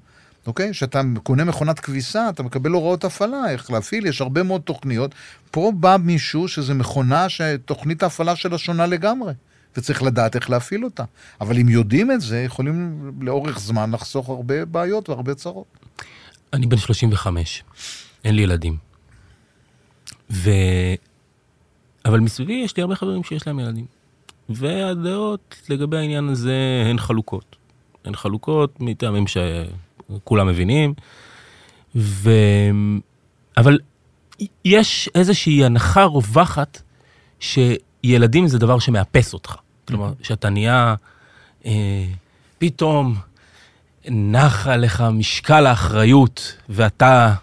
אוקיי? 0.47 0.71
כשאתה 0.71 1.01
קונה 1.23 1.45
מכונת 1.45 1.81
כביסה, 1.81 2.29
אתה 2.29 2.43
מקבל 2.43 2.71
הוראות 2.71 3.05
הפעלה, 3.05 3.51
איך 3.51 3.71
להפעיל, 3.71 4.07
יש 4.07 4.21
הרבה 4.21 4.43
מאוד 4.43 4.61
תוכניות. 4.61 5.15
פה 5.51 5.73
בא 5.75 5.97
מישהו 6.03 6.49
שזה 6.49 6.75
מכונה 6.75 7.29
שתוכנית 7.29 8.03
ההפעלה 8.03 8.37
שלה 8.37 8.59
שונה 8.59 8.87
לגמרי. 8.87 9.33
וצריך 9.79 10.03
לדעת 10.03 10.37
איך 10.37 10.51
להפעיל 10.51 10.85
אותה. 10.85 11.05
אבל 11.41 11.59
אם 11.59 11.69
יודעים 11.69 12.11
את 12.11 12.21
זה, 12.21 12.43
יכולים 12.43 13.11
לאורך 13.21 13.59
זמן 13.59 13.91
לחסוך 13.91 14.29
הרבה 14.29 14.65
בעיות 14.65 15.09
והרבה 15.09 15.35
צרות. 15.35 15.67
אני 16.53 16.67
בן 16.67 16.77
35, 16.77 17.63
אין 18.25 18.35
לי 18.35 18.43
ילדים. 18.43 18.77
ו... 20.31 20.51
אבל 22.05 22.21
מסביבי 22.21 22.53
יש 22.53 22.77
לי 22.77 22.83
הרבה 22.83 22.97
חברים 22.97 23.25
שיש 23.25 23.47
להם 23.47 23.59
ילדים. 23.61 23.87
והדעות 24.49 25.57
לגבי 25.69 25.97
העניין 25.97 26.29
הזה 26.29 26.57
הן 26.91 26.99
חלוקות. 26.99 27.57
הן 28.05 28.17
חלוקות 28.17 28.81
מטעמים 28.81 29.25
שכולם 29.27 30.47
מבינים. 30.47 30.95
ו... 31.97 32.31
אבל 33.57 33.79
יש 34.65 35.11
איזושהי 35.15 35.65
הנחה 35.65 36.05
רווחת 36.05 36.83
ש... 37.41 37.59
ילדים 38.05 38.47
זה 38.47 38.59
דבר 38.59 38.79
שמאפס 38.79 39.35
אותך. 39.35 39.57
כלומר, 39.89 40.13
שאתה 40.23 40.51
נהיה, 40.51 40.95
אה, 41.67 42.07
פתאום 42.59 43.17
נח 44.09 44.67
עליך 44.67 45.01
משקל 45.01 45.67
האחריות 45.67 46.57
ואתה 46.69 47.35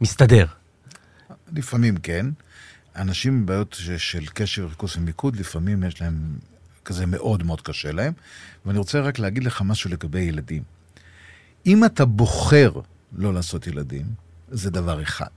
מסתדר. 0.00 0.46
לפעמים 1.52 1.96
כן. 1.96 2.26
אנשים 2.96 3.32
עם 3.32 3.46
בעיות 3.46 3.76
של 3.96 4.26
קשב, 4.26 4.64
ריכוז 4.68 4.96
ומיקוד, 4.96 5.36
לפעמים 5.36 5.84
יש 5.84 6.00
להם 6.00 6.14
כזה 6.84 7.06
מאוד 7.06 7.42
מאוד 7.42 7.60
קשה 7.60 7.92
להם. 7.92 8.12
ואני 8.66 8.78
רוצה 8.78 9.00
רק 9.00 9.18
להגיד 9.18 9.44
לך 9.44 9.62
משהו 9.62 9.90
לגבי 9.90 10.20
ילדים. 10.20 10.62
אם 11.66 11.84
אתה 11.84 12.04
בוחר 12.04 12.72
לא 13.12 13.34
לעשות 13.34 13.66
ילדים, 13.66 14.06
זה 14.48 14.70
דבר 14.70 15.02
אחד. 15.02 15.30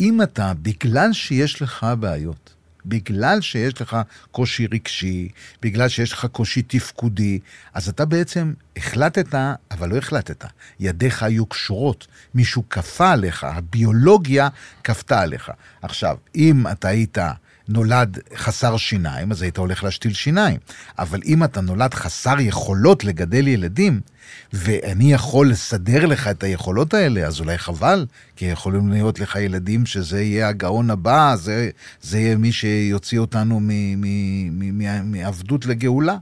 אם 0.00 0.22
אתה, 0.22 0.52
בגלל 0.62 1.12
שיש 1.12 1.62
לך 1.62 1.86
בעיות, 2.00 2.54
בגלל 2.86 3.40
שיש 3.40 3.80
לך 3.80 3.96
קושי 4.30 4.66
רגשי, 4.66 5.28
בגלל 5.62 5.88
שיש 5.88 6.12
לך 6.12 6.26
קושי 6.26 6.62
תפקודי, 6.62 7.38
אז 7.74 7.88
אתה 7.88 8.04
בעצם 8.04 8.52
החלטת, 8.76 9.34
אבל 9.70 9.88
לא 9.88 9.96
החלטת. 9.96 10.44
ידיך 10.80 11.22
היו 11.22 11.46
קשורות, 11.46 12.06
מישהו 12.34 12.68
כפה 12.68 13.12
עליך, 13.12 13.44
הביולוגיה 13.44 14.48
כפתה 14.84 15.20
עליך. 15.20 15.50
עכשיו, 15.82 16.16
אם 16.34 16.66
אתה 16.66 16.88
היית 16.88 17.18
נולד 17.68 18.18
חסר 18.36 18.76
שיניים, 18.76 19.30
אז 19.30 19.42
היית 19.42 19.56
הולך 19.56 19.84
להשתיל 19.84 20.12
שיניים. 20.12 20.56
אבל 20.98 21.20
אם 21.24 21.44
אתה 21.44 21.60
נולד 21.60 21.94
חסר 21.94 22.40
יכולות 22.40 23.04
לגדל 23.04 23.48
ילדים, 23.48 24.00
ואני 24.52 25.12
יכול 25.12 25.50
לסדר 25.50 26.06
לך 26.06 26.28
את 26.28 26.42
היכולות 26.42 26.94
האלה, 26.94 27.26
אז 27.26 27.40
אולי 27.40 27.58
חבל, 27.58 28.06
כי 28.36 28.44
יכולים 28.44 28.88
להיות 28.88 29.20
לך 29.20 29.36
ילדים 29.36 29.86
שזה 29.86 30.22
יהיה 30.22 30.48
הגאון 30.48 30.90
הבא, 30.90 31.36
זה, 31.36 31.70
זה 32.02 32.18
יהיה 32.18 32.36
מי 32.36 32.52
שיוציא 32.52 33.18
אותנו 33.18 33.60
מעבדות 35.04 35.66
לגאולה. 35.66 36.16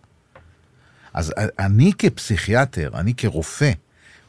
אז 1.14 1.32
אני 1.58 1.92
כפסיכיאטר, 1.98 2.90
אני 2.94 3.14
כרופא, 3.14 3.72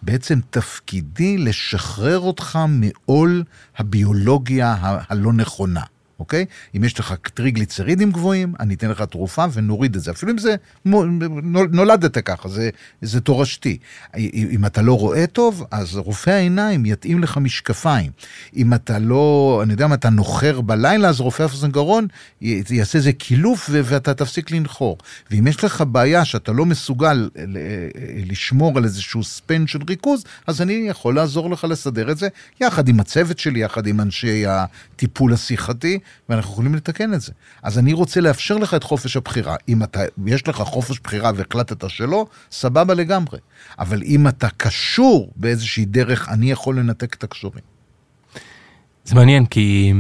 בעצם 0.02 0.40
תפקידי 0.50 1.38
לשחרר 1.38 2.20
אותך 2.20 2.60
מעול 2.70 3.44
הביולוגיה 3.78 4.76
הלא 4.82 5.34
נכונה. 5.34 5.82
אוקיי? 6.20 6.46
אם 6.78 6.84
יש 6.84 7.00
לך 7.00 7.14
טריגליצרידים 7.34 8.12
גבוהים, 8.12 8.54
אני 8.60 8.74
אתן 8.74 8.90
לך 8.90 9.02
תרופה 9.02 9.46
ונוריד 9.54 9.96
את 9.96 10.02
זה. 10.02 10.12
אפילו 10.12 10.32
אם 10.32 10.38
זה, 10.38 10.56
נולדת 11.72 12.18
ככה, 12.18 12.50
זה, 12.50 12.70
זה 13.02 13.22
תורשתי. 13.22 13.78
אם 14.18 14.66
אתה 14.66 14.82
לא 14.82 14.98
רואה 14.98 15.28
טוב, 15.28 15.66
אז 15.72 15.96
רופא 15.96 16.30
העיניים 16.30 16.86
יתאים 16.86 17.24
לך 17.24 17.38
משקפיים. 17.38 18.12
אם 18.56 18.74
אתה 18.74 19.00
לא, 19.00 19.60
אני 19.64 19.74
יודע 19.74 19.88
מה, 19.88 19.96
אתה 19.96 20.10
נוחר 20.10 20.62
בלילה, 20.62 21.10
אז 21.10 21.20
רופא 21.20 21.46
אף 21.46 21.64
גרון 21.64 22.08
יעשה 22.42 22.98
איזה 22.98 23.12
קילוף 23.12 23.70
ואתה 23.72 24.14
תפסיק 24.14 24.52
לנחור. 24.52 24.98
ואם 25.32 25.48
יש 25.48 25.64
לך 25.64 25.84
בעיה 25.88 26.26
שאתה 26.26 26.52
לא 26.52 26.66
מסוגל 26.66 27.30
לשמור 28.26 28.78
על 28.78 28.84
איזשהו 28.84 29.24
ספן 29.24 29.68
של 29.68 29.80
ריכוז, 29.90 30.24
אז 30.48 30.62
אני 30.62 30.74
יכול 30.74 31.16
לעזור 31.16 31.50
לך 31.50 31.64
לסדר 31.64 32.12
את 32.12 32.18
זה, 32.18 32.28
יחד 32.62 32.88
עם 32.88 33.00
הצוות 33.00 33.40
שלי, 33.40 33.60
יחד 33.60 33.88
עם 33.88 34.02
אנשי 34.02 34.44
הטיפול 34.48 35.34
השיחתי. 35.34 36.00
ואנחנו 36.30 36.52
יכולים 36.52 36.76
לתקן 36.76 37.14
את 37.14 37.22
זה. 37.22 37.32
אז 37.64 37.80
אני 37.80 37.94
רוצה 37.94 38.22
לאפשר 38.22 38.58
לך 38.58 38.74
את 38.74 38.84
חופש 38.84 39.18
הבחירה. 39.18 39.56
אם 39.70 39.84
אתה, 39.84 40.00
יש 40.26 40.48
לך 40.48 40.56
חופש 40.62 41.00
בחירה 41.00 41.32
והחלטת 41.36 41.90
שלא, 41.90 42.26
סבבה 42.52 42.94
לגמרי. 42.94 43.40
אבל 43.80 44.04
אם 44.04 44.28
אתה 44.28 44.48
קשור 44.50 45.32
באיזושהי 45.36 45.86
דרך, 45.86 46.30
אני 46.30 46.52
יכול 46.52 46.80
לנתק 46.80 47.14
את 47.14 47.24
הקשורים. 47.24 47.64
זה 49.06 49.16
מעניין, 49.16 49.46
כי 49.46 49.94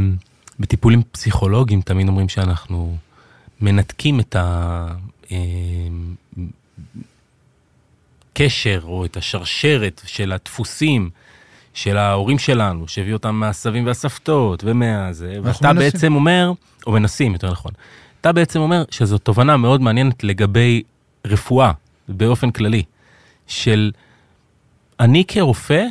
בטיפולים 0.59 1.01
פסיכולוגיים 1.11 1.81
תמיד 1.81 2.07
אומרים 2.07 2.29
שאנחנו 2.29 2.97
מנתקים 3.61 4.19
את 4.19 4.35
הקשר 8.33 8.79
או 8.83 9.05
את 9.05 9.17
השרשרת 9.17 10.01
של 10.05 10.31
הדפוסים. 10.31 11.09
של 11.75 11.97
ההורים 11.97 12.39
שלנו, 12.39 12.87
שהביא 12.87 13.13
אותם 13.13 13.35
מהסבים 13.35 13.85
והסבתות 13.85 14.63
ומה 14.63 15.13
זה, 15.13 15.37
ואתה 15.43 15.73
מנסים. 15.73 15.91
בעצם 15.91 16.15
אומר, 16.15 16.51
או 16.87 16.91
מנסים, 16.91 17.33
יותר 17.33 17.51
נכון, 17.51 17.71
אתה 18.21 18.31
בעצם 18.31 18.59
אומר 18.59 18.83
שזו 18.91 19.17
תובנה 19.17 19.57
מאוד 19.57 19.81
מעניינת 19.81 20.23
לגבי 20.23 20.83
רפואה, 21.27 21.71
באופן 22.07 22.51
כללי, 22.51 22.83
של 23.47 23.91
אני 24.99 25.23
כרופא, 25.27 25.83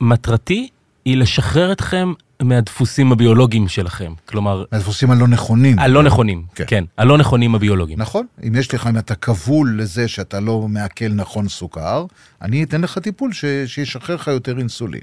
מטרתי 0.00 0.68
היא 1.04 1.16
לשחרר 1.16 1.72
אתכם 1.72 2.12
מהדפוסים 2.42 3.12
הביולוגיים 3.12 3.68
שלכם. 3.68 4.12
כלומר... 4.26 4.64
מהדפוסים 4.72 5.10
הלא 5.10 5.28
נכונים. 5.28 5.78
הלא 5.78 6.02
נכונים, 6.02 6.42
כן. 6.54 6.64
כן. 6.66 6.84
הלא 6.98 7.18
נכונים 7.18 7.54
הביולוגיים. 7.54 8.00
נכון. 8.00 8.26
אם 8.46 8.54
יש 8.54 8.74
לך, 8.74 8.86
אם 8.86 8.98
אתה 8.98 9.14
כבול 9.14 9.80
לזה 9.80 10.08
שאתה 10.08 10.40
לא 10.40 10.68
מעכל 10.68 11.08
נכון 11.08 11.48
סוכר, 11.48 12.06
אני 12.42 12.62
אתן 12.64 12.80
לך 12.80 12.98
טיפול 12.98 13.32
ש... 13.32 13.44
שישחרר 13.66 14.14
לך 14.14 14.26
יותר 14.28 14.58
אינסולין. 14.58 15.00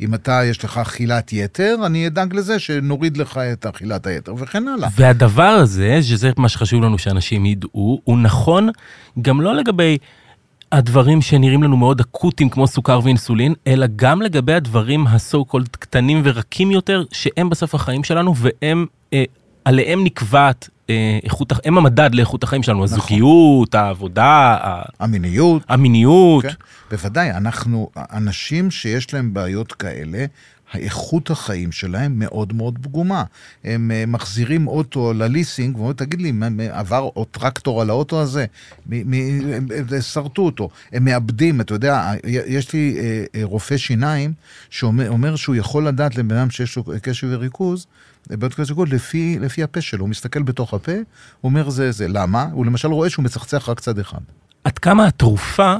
אם 0.00 0.14
אתה, 0.14 0.40
יש 0.44 0.64
לך 0.64 0.78
אכילת 0.78 1.32
יתר, 1.32 1.76
אני 1.86 2.06
אדאג 2.06 2.34
לזה 2.34 2.58
שנוריד 2.58 3.16
לך 3.16 3.38
את 3.38 3.66
אכילת 3.66 4.06
היתר 4.06 4.34
וכן 4.38 4.68
הלאה. 4.68 4.88
והדבר 4.96 5.42
הזה, 5.42 5.98
שזה 6.02 6.30
מה 6.36 6.48
שחשוב 6.48 6.82
לנו 6.82 6.98
שאנשים 6.98 7.46
ידעו, 7.46 8.00
הוא 8.04 8.18
נכון 8.18 8.68
גם 9.22 9.40
לא 9.40 9.54
לגבי 9.54 9.98
הדברים 10.72 11.22
שנראים 11.22 11.62
לנו 11.62 11.76
מאוד 11.76 12.00
אקוטיים 12.00 12.50
כמו 12.50 12.66
סוכר 12.66 13.00
ואינסולין, 13.02 13.54
אלא 13.66 13.86
גם 13.96 14.22
לגבי 14.22 14.54
הדברים 14.54 15.06
הסו 15.06 15.44
קולד 15.44 15.68
קטנים 15.76 16.20
ורכים 16.24 16.70
יותר, 16.70 17.04
שהם 17.12 17.50
בסוף 17.50 17.74
החיים 17.74 18.04
שלנו 18.04 18.34
והם, 18.36 18.86
אה, 19.12 19.24
עליהם 19.64 20.04
נקבעת 20.04 20.68
אה, 20.90 21.18
איכות, 21.24 21.52
הם 21.64 21.78
המדד 21.78 22.10
לאיכות 22.14 22.42
החיים 22.42 22.62
שלנו, 22.62 22.84
נכון. 22.84 22.98
הזוגיות, 22.98 23.74
העבודה, 23.74 24.58
המיניות. 25.00 25.62
המיניות. 25.68 26.42
כן, 26.42 26.54
בוודאי, 26.90 27.30
אנחנו, 27.30 27.90
אנשים 27.96 28.70
שיש 28.70 29.14
להם 29.14 29.34
בעיות 29.34 29.72
כאלה, 29.72 30.24
האיכות 30.72 31.30
החיים 31.30 31.72
שלהם 31.72 32.18
מאוד 32.18 32.52
מאוד 32.52 32.78
פגומה. 32.82 33.24
הם 33.64 33.90
אה, 33.90 34.04
מחזירים 34.06 34.68
אוטו 34.68 35.12
לליסינג, 35.12 35.76
ואומרים, 35.76 35.96
תגיד 35.96 36.20
לי, 36.20 36.32
עבר 36.70 37.08
או 37.16 37.24
טרקטור 37.24 37.82
על 37.82 37.90
האוטו 37.90 38.20
הזה? 38.20 38.46
שרטו 40.00 40.42
אותו. 40.42 40.68
הם 40.92 41.04
מאבדים, 41.04 41.60
אתה 41.60 41.74
יודע, 41.74 42.12
יש 42.26 42.72
לי 42.72 42.96
אה, 42.98 43.24
אה, 43.34 43.44
רופא 43.44 43.76
שיניים 43.76 44.32
שאומר 44.70 45.36
שהוא 45.36 45.56
יכול 45.56 45.86
לדעת 45.86 46.16
לבן 46.16 46.36
אדם 46.36 46.50
שיש 46.50 46.76
לו 46.76 46.84
קשב 47.02 47.26
וריכוז, 47.30 47.86
בעיות 48.30 48.54
קשב 48.54 48.78
וריכוז, 48.78 48.92
לפי, 48.92 49.38
לפי 49.40 49.62
הפה 49.62 49.80
שלו. 49.80 50.00
הוא 50.00 50.08
מסתכל 50.08 50.42
בתוך 50.42 50.74
הפה, 50.74 50.92
הוא 50.92 51.02
אומר 51.50 51.70
זה 51.70 51.92
זה. 51.92 52.08
למה? 52.08 52.48
הוא 52.52 52.66
למשל 52.66 52.88
רואה 52.88 53.10
שהוא 53.10 53.24
מצחצח 53.24 53.68
רק 53.68 53.80
צד 53.80 53.98
אחד. 53.98 54.18
עד 54.64 54.78
כמה 54.78 55.06
התרופה, 55.06 55.74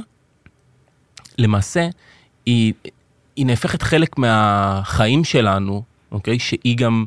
למעשה, 1.37 1.87
היא... 2.45 2.73
היא 3.37 3.45
נהפכת 3.45 3.81
חלק 3.81 4.17
מהחיים 4.17 5.23
שלנו, 5.23 5.83
אוקיי? 6.11 6.39
שהיא 6.39 6.77
גם 6.77 7.05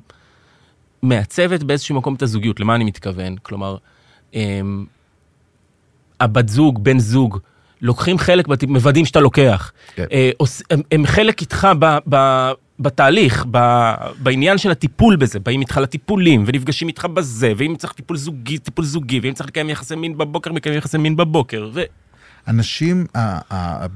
מעצבת 1.03 1.63
באיזשהו 1.63 1.95
מקום 1.95 2.15
את 2.15 2.23
הזוגיות. 2.23 2.61
למה 2.61 2.75
אני 2.75 2.85
מתכוון? 2.85 3.37
כלומר, 3.43 3.77
הם, 4.35 4.87
הבת 6.21 6.49
זוג, 6.49 6.85
בן 6.85 6.99
זוג, 6.99 7.39
לוקחים 7.81 8.19
חלק, 8.19 8.47
מוודאים 8.69 9.05
שאתה 9.05 9.21
לוקח. 9.21 9.73
כן. 9.95 10.05
אה, 10.13 10.31
הם, 10.71 10.83
הם 10.93 11.07
חלק 11.07 11.41
איתך 11.41 11.69
ב, 11.79 11.99
ב, 12.09 12.51
בתהליך, 12.81 13.47
ב, 13.51 13.59
בעניין 14.19 14.59
של 14.59 14.71
הטיפול 14.71 15.17
בזה, 15.17 15.41
באים 15.41 15.61
איתך 15.61 15.77
לטיפולים, 15.77 16.45
ונפגשים 16.47 16.89
איתך 16.89 17.05
בזה, 17.05 17.53
ואם 17.57 17.75
צריך 17.79 17.93
טיפול 17.93 18.17
זוגי, 18.17 18.59
טיפול 18.59 18.85
זוגי, 18.85 19.21
ואם 19.21 19.33
צריך 19.33 19.49
לקיים 19.49 19.71
יחסי 19.71 19.95
מין 19.95 20.19
בבוקר, 20.19 20.53
מקיים 20.53 20.77
יחסי 20.77 20.99
מין 20.99 21.17
בבוקר. 21.17 21.71
ו... 21.75 21.83
אנשים, 22.49 23.07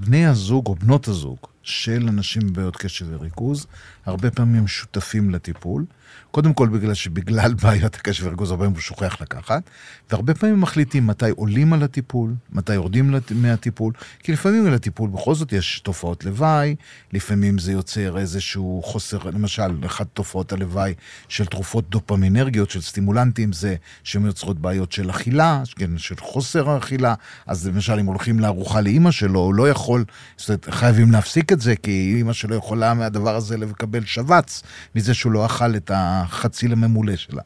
בני 0.01 0.27
הזוג 0.27 0.67
או 0.67 0.75
בנות 0.75 1.09
הזוג, 1.09 1.39
של 1.65 2.09
אנשים 2.09 2.53
בעיות 2.53 2.77
קשב 2.77 3.07
וריכוז, 3.11 3.67
הרבה 4.07 4.31
פעמים 4.31 4.67
שותפים 4.67 5.31
לטיפול. 5.31 5.85
קודם 6.31 6.55
כל 6.55 6.69
בגלל 6.69 6.95
שבגלל 6.95 7.55
בעיות 7.63 7.95
הקשב 7.95 8.27
וריכוז 8.27 8.51
הרבה 8.51 8.63
פעמים 8.63 8.75
הוא 8.75 8.83
שוכח 8.83 9.21
לקחת, 9.21 9.63
והרבה 10.11 10.35
פעמים 10.35 10.61
מחליטים 10.61 11.07
מתי 11.07 11.31
עולים 11.31 11.73
על 11.73 11.83
הטיפול, 11.83 12.35
מתי 12.53 12.75
יורדים 12.75 13.15
מהטיפול, 13.31 13.93
כי 14.19 14.33
לפעמים 14.33 14.67
על 14.67 14.75
הטיפול 14.75 15.11
בכל 15.11 15.35
זאת 15.35 15.53
יש 15.53 15.81
תופעות 15.81 16.25
לוואי, 16.25 16.75
לפעמים 17.13 17.59
זה 17.59 17.73
יוצר 17.73 18.19
איזשהו 18.19 18.83
חוסר, 18.85 19.19
למשל, 19.25 19.87
אחת 19.87 20.07
תופעות 20.13 20.53
הלוואי 20.53 20.95
של 21.29 21.47
תרופות 21.47 21.91
דופמינרגיות, 21.91 22.71
של 22.71 22.81
סטימולנטים, 22.81 23.53
זה 23.53 23.77
שהן 24.05 24.27
יוצרות 24.27 24.59
בעיות 24.59 24.93
של 24.93 25.11
אכילה, 25.11 25.63
כן, 25.77 25.99
של 25.99 26.17
חוסר 26.21 26.79
אכילה, 26.79 27.15
אז 27.47 27.69
למשל 27.69 27.99
אם 27.99 28.07
הולכים 28.07 28.41
לארוחה 28.41 28.81
לאימא 28.81 29.11
שלו, 29.11 29.41
הוא 29.41 29.55
לא 29.55 29.69
יכול, 29.71 30.05
זאת 30.37 30.49
אומרת, 30.49 30.67
חייבים 30.71 31.13
להפסיק 31.13 31.53
את 31.55 31.61
זה, 31.61 31.77
כי 31.77 32.15
אימא 32.17 32.33
שלו 32.33 32.57
יכולה 32.57 32.95
מהדבר 32.95 33.37
הזה 33.37 33.57
לקבל 33.57 34.05
שבץ, 34.05 34.63
מזה 34.95 35.15
שהוא 35.15 35.33
לא 35.33 35.47
אכל 35.47 35.77
את 35.77 35.91
החציל 35.95 36.73
הממולא 36.73 37.17
שלה. 37.17 37.43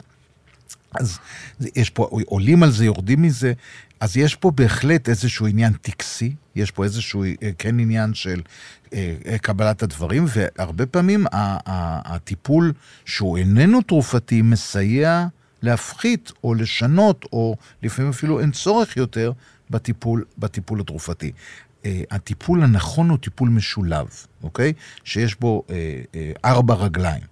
אז 0.94 1.18
יש 1.76 1.90
פה, 1.90 2.08
עולים 2.10 2.62
על 2.62 2.70
זה, 2.70 2.84
יורדים 2.84 3.22
מזה, 3.22 3.52
אז 4.00 4.16
יש 4.16 4.34
פה 4.34 4.50
בהחלט 4.50 5.08
איזשהו 5.08 5.46
עניין 5.46 5.72
טקסי, 5.72 6.34
יש 6.56 6.70
פה 6.70 6.84
איזשהו 6.84 7.24
אה, 7.24 7.50
כן 7.58 7.80
עניין 7.80 8.14
של 8.14 8.40
אה, 8.92 9.14
אה, 9.26 9.38
קבלת 9.38 9.82
הדברים, 9.82 10.24
והרבה 10.28 10.86
פעמים 10.86 11.26
הטיפול 11.32 12.72
שהוא 13.04 13.38
איננו 13.38 13.82
תרופתי 13.82 14.42
מסייע 14.42 15.26
להפחית 15.62 16.32
או 16.44 16.54
לשנות, 16.54 17.24
או 17.32 17.56
לפעמים 17.82 18.10
אפילו 18.10 18.40
אין 18.40 18.50
צורך 18.50 18.96
יותר 18.96 19.32
בטיפול, 19.70 20.24
בטיפול 20.38 20.80
התרופתי. 20.80 21.32
Uh, 21.82 21.87
הטיפול 22.11 22.62
הנכון 22.62 23.11
הוא 23.11 23.18
טיפול 23.18 23.49
משולב, 23.49 24.06
אוקיי? 24.42 24.73
שיש 25.04 25.40
בו 25.40 25.62
uh, 25.66 25.70
uh, 25.70 26.38
ארבע 26.44 26.75
רגליים. 26.75 27.23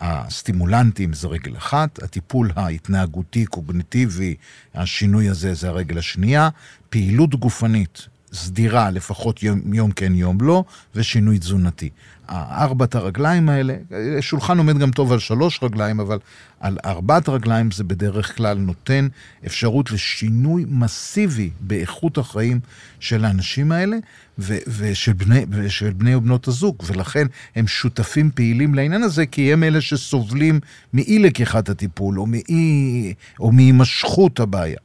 הסטימולנטים 0.00 1.12
זה 1.12 1.28
רגל 1.28 1.56
אחת, 1.56 2.02
הטיפול 2.02 2.50
ההתנהגותי, 2.56 3.46
קוגניטיבי, 3.46 4.34
השינוי 4.74 5.28
הזה 5.28 5.54
זה 5.54 5.68
הרגל 5.68 5.98
השנייה, 5.98 6.48
פעילות 6.90 7.34
גופנית 7.34 8.08
סדירה, 8.34 8.90
לפחות 8.90 9.42
יום, 9.42 9.74
יום 9.74 9.90
כן 9.90 10.14
יום 10.14 10.38
לא, 10.40 10.64
ושינוי 10.94 11.38
תזונתי. 11.38 11.90
ארבעת 12.30 12.94
הרגליים 12.94 13.48
האלה, 13.48 13.74
שולחן 14.20 14.58
עומד 14.58 14.78
גם 14.78 14.90
טוב 14.90 15.12
על 15.12 15.18
שלוש 15.18 15.62
רגליים, 15.62 16.00
אבל 16.00 16.18
על 16.60 16.78
ארבעת 16.84 17.28
רגליים 17.28 17.70
זה 17.70 17.84
בדרך 17.84 18.36
כלל 18.36 18.58
נותן 18.58 19.08
אפשרות 19.46 19.90
לשינוי 19.90 20.64
מסיבי 20.68 21.50
באיכות 21.60 22.18
החיים 22.18 22.60
של 23.00 23.24
האנשים 23.24 23.72
האלה 23.72 23.96
ו- 24.38 24.58
ושל, 24.78 25.12
בני, 25.12 25.44
ושל 25.50 25.92
בני 25.92 26.14
ובנות 26.14 26.48
הזוג, 26.48 26.82
ולכן 26.86 27.26
הם 27.56 27.66
שותפים 27.66 28.30
פעילים 28.34 28.74
לעניין 28.74 29.02
הזה, 29.02 29.26
כי 29.26 29.52
הם 29.52 29.64
אלה 29.64 29.80
שסובלים 29.80 30.60
מאי 30.94 31.18
לקיחת 31.18 31.68
הטיפול 31.68 32.20
או 32.20 32.26
מאי, 32.26 33.14
או 33.40 33.52
מהימשכות 33.52 34.40
הבעיה. 34.40 34.78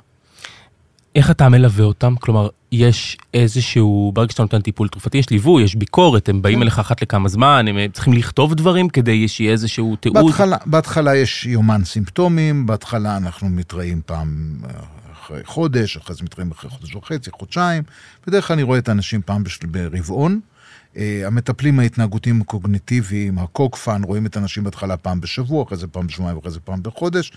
איך 1.19 1.31
אתה 1.31 1.49
מלווה 1.49 1.85
אותם? 1.85 2.15
כלומר, 2.15 2.47
יש 2.71 3.17
איזשהו, 3.33 4.11
ברגע 4.15 4.31
שאתה 4.31 4.43
נותן 4.43 4.61
טיפול 4.61 4.87
תרופתי, 4.87 5.17
יש 5.17 5.29
ליווי, 5.29 5.63
יש 5.63 5.75
ביקורת, 5.75 6.29
הם 6.29 6.41
באים 6.41 6.55
כן. 6.55 6.61
אליך 6.61 6.79
אחת 6.79 7.01
לכמה 7.01 7.29
זמן, 7.29 7.65
הם 7.67 7.77
צריכים 7.93 8.13
לכתוב 8.13 8.53
דברים 8.53 8.89
כדי 8.89 9.27
שיהיה 9.27 9.51
איזשהו 9.51 9.95
תיעוד. 9.95 10.25
בהתחלה, 10.25 10.57
בהתחלה 10.65 11.15
יש 11.15 11.45
יומן 11.45 11.85
סימפטומים, 11.85 12.65
בהתחלה 12.65 13.17
אנחנו 13.17 13.49
מתראים 13.49 14.01
פעם 14.05 14.55
אה, 14.63 14.69
אחרי 15.13 15.41
חודש, 15.45 15.97
אחרי 15.97 16.15
זה 16.15 16.23
מתראים 16.23 16.51
אחרי 16.51 16.69
חודש 16.69 16.95
וחצי, 16.95 17.31
חודשיים. 17.31 17.83
בדרך 18.27 18.47
כלל 18.47 18.53
אני 18.53 18.63
רואה 18.63 18.79
את 18.79 18.89
האנשים 18.89 19.21
פעם 19.25 19.43
ברבעון. 19.71 20.39
Uh, 20.43 20.58
המטפלים 20.95 21.79
ההתנהגותיים 21.79 22.41
הקוגניטיביים, 22.41 23.39
הקוקפן, 23.39 24.03
רואים 24.03 24.25
את 24.25 24.35
האנשים 24.37 24.63
בהתחלה 24.63 24.97
פעם 24.97 25.21
בשבוע, 25.21 25.63
אחרי 25.63 25.77
זה 25.77 25.87
פעם 25.87 26.07
בשבועיים, 26.07 26.37
אחרי 26.37 26.51
זה 26.51 26.59
פעם 26.59 26.83
בחודש. 26.83 27.31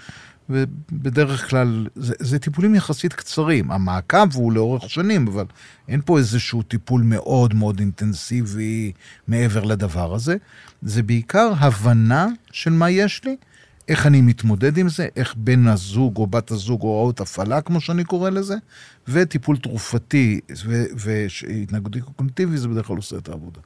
ובדרך 0.50 1.50
כלל 1.50 1.86
זה, 1.94 2.14
זה 2.18 2.38
טיפולים 2.38 2.74
יחסית 2.74 3.12
קצרים. 3.12 3.70
המעקב 3.70 4.34
הוא 4.34 4.52
לאורך 4.52 4.90
שנים, 4.90 5.28
אבל 5.28 5.44
אין 5.88 6.00
פה 6.04 6.18
איזשהו 6.18 6.62
טיפול 6.62 7.02
מאוד 7.02 7.54
מאוד 7.54 7.78
אינטנסיבי 7.78 8.92
מעבר 9.28 9.64
לדבר 9.64 10.14
הזה. 10.14 10.36
זה 10.82 11.02
בעיקר 11.02 11.52
הבנה 11.58 12.26
של 12.52 12.70
מה 12.70 12.90
יש 12.90 13.24
לי, 13.24 13.36
איך 13.88 14.06
אני 14.06 14.20
מתמודד 14.20 14.78
עם 14.78 14.88
זה, 14.88 15.08
איך 15.16 15.34
בן 15.36 15.68
הזוג 15.68 16.16
או 16.16 16.26
בת 16.26 16.50
הזוג 16.50 16.82
הוראות 16.82 17.20
הפעלה, 17.20 17.60
כמו 17.60 17.80
שאני 17.80 18.04
קורא 18.04 18.30
לזה, 18.30 18.54
וטיפול 19.08 19.56
תרופתי 19.56 20.40
והתנהגותי 20.96 22.00
קוגניטיבי, 22.00 22.56
זה 22.56 22.68
בדרך 22.68 22.86
כלל 22.86 22.96
עושה 22.96 23.16
את 23.16 23.28
העבודה. 23.28 23.60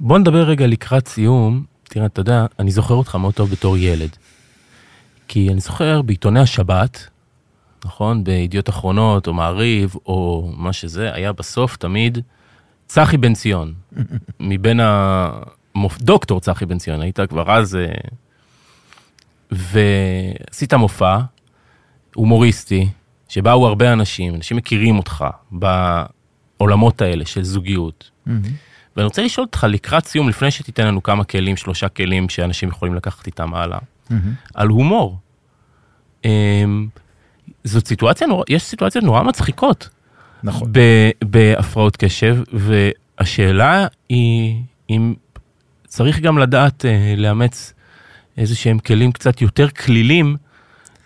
בוא 0.00 0.18
נדבר 0.18 0.42
רגע 0.42 0.66
לקראת 0.66 1.08
סיום 1.08 1.64
תראה, 1.94 2.06
אתה 2.06 2.20
יודע, 2.20 2.46
אני 2.58 2.70
זוכר 2.70 2.94
אותך 2.94 3.14
מאוד 3.14 3.34
טוב 3.34 3.50
בתור 3.50 3.76
ילד. 3.76 4.16
כי 5.28 5.48
אני 5.52 5.60
זוכר 5.60 6.02
בעיתוני 6.02 6.40
השבת, 6.40 7.08
נכון? 7.84 8.24
בידיעות 8.24 8.68
אחרונות, 8.68 9.26
או 9.26 9.32
מעריב, 9.34 9.94
או 10.06 10.50
מה 10.56 10.72
שזה, 10.72 11.12
היה 11.12 11.32
בסוף 11.32 11.76
תמיד 11.76 12.18
צחי 12.86 13.16
בן 13.16 13.34
ציון. 13.34 13.74
מבין 14.40 14.80
ה... 14.80 15.30
דוקטור 16.00 16.40
צחי 16.40 16.66
בן 16.66 16.78
ציון, 16.78 17.00
היית 17.00 17.20
כבר 17.20 17.52
אז... 17.52 17.76
אה, 17.76 17.94
ועשית 19.50 20.74
מופע 20.74 21.18
הומוריסטי, 22.14 22.88
שבאו 23.28 23.66
הרבה 23.66 23.92
אנשים, 23.92 24.34
אנשים 24.34 24.56
מכירים 24.56 24.98
אותך 24.98 25.24
בעולמות 25.50 27.02
האלה 27.02 27.26
של 27.26 27.42
זוגיות. 27.42 28.10
ואני 28.96 29.04
רוצה 29.04 29.22
לשאול 29.22 29.46
אותך 29.46 29.66
לקראת 29.70 30.06
סיום, 30.06 30.28
לפני 30.28 30.50
שתיתן 30.50 30.86
לנו 30.86 31.02
כמה 31.02 31.24
כלים, 31.24 31.56
שלושה 31.56 31.88
כלים 31.88 32.28
שאנשים 32.28 32.68
יכולים 32.68 32.94
לקחת 32.94 33.26
איתם 33.26 33.54
הלאה, 33.54 33.78
mm-hmm. 33.78 34.14
על 34.54 34.68
הומור. 34.68 35.18
Um, 36.22 36.26
זאת 37.64 37.86
סיטואציה 37.86 38.26
נורא, 38.26 38.44
יש 38.48 38.62
סיטואציות 38.62 39.04
נורא 39.04 39.22
מצחיקות. 39.22 39.88
נכון. 40.42 40.72
בהפרעות 41.24 41.96
קשב, 41.96 42.36
והשאלה 42.52 43.86
היא 44.08 44.62
אם 44.90 45.14
צריך 45.94 46.20
גם 46.20 46.38
לדעת 46.38 46.84
uh, 46.84 47.20
לאמץ 47.20 47.72
איזה 48.36 48.56
שהם 48.56 48.78
כלים 48.78 49.12
קצת 49.12 49.42
יותר 49.42 49.70
כלילים, 49.70 50.36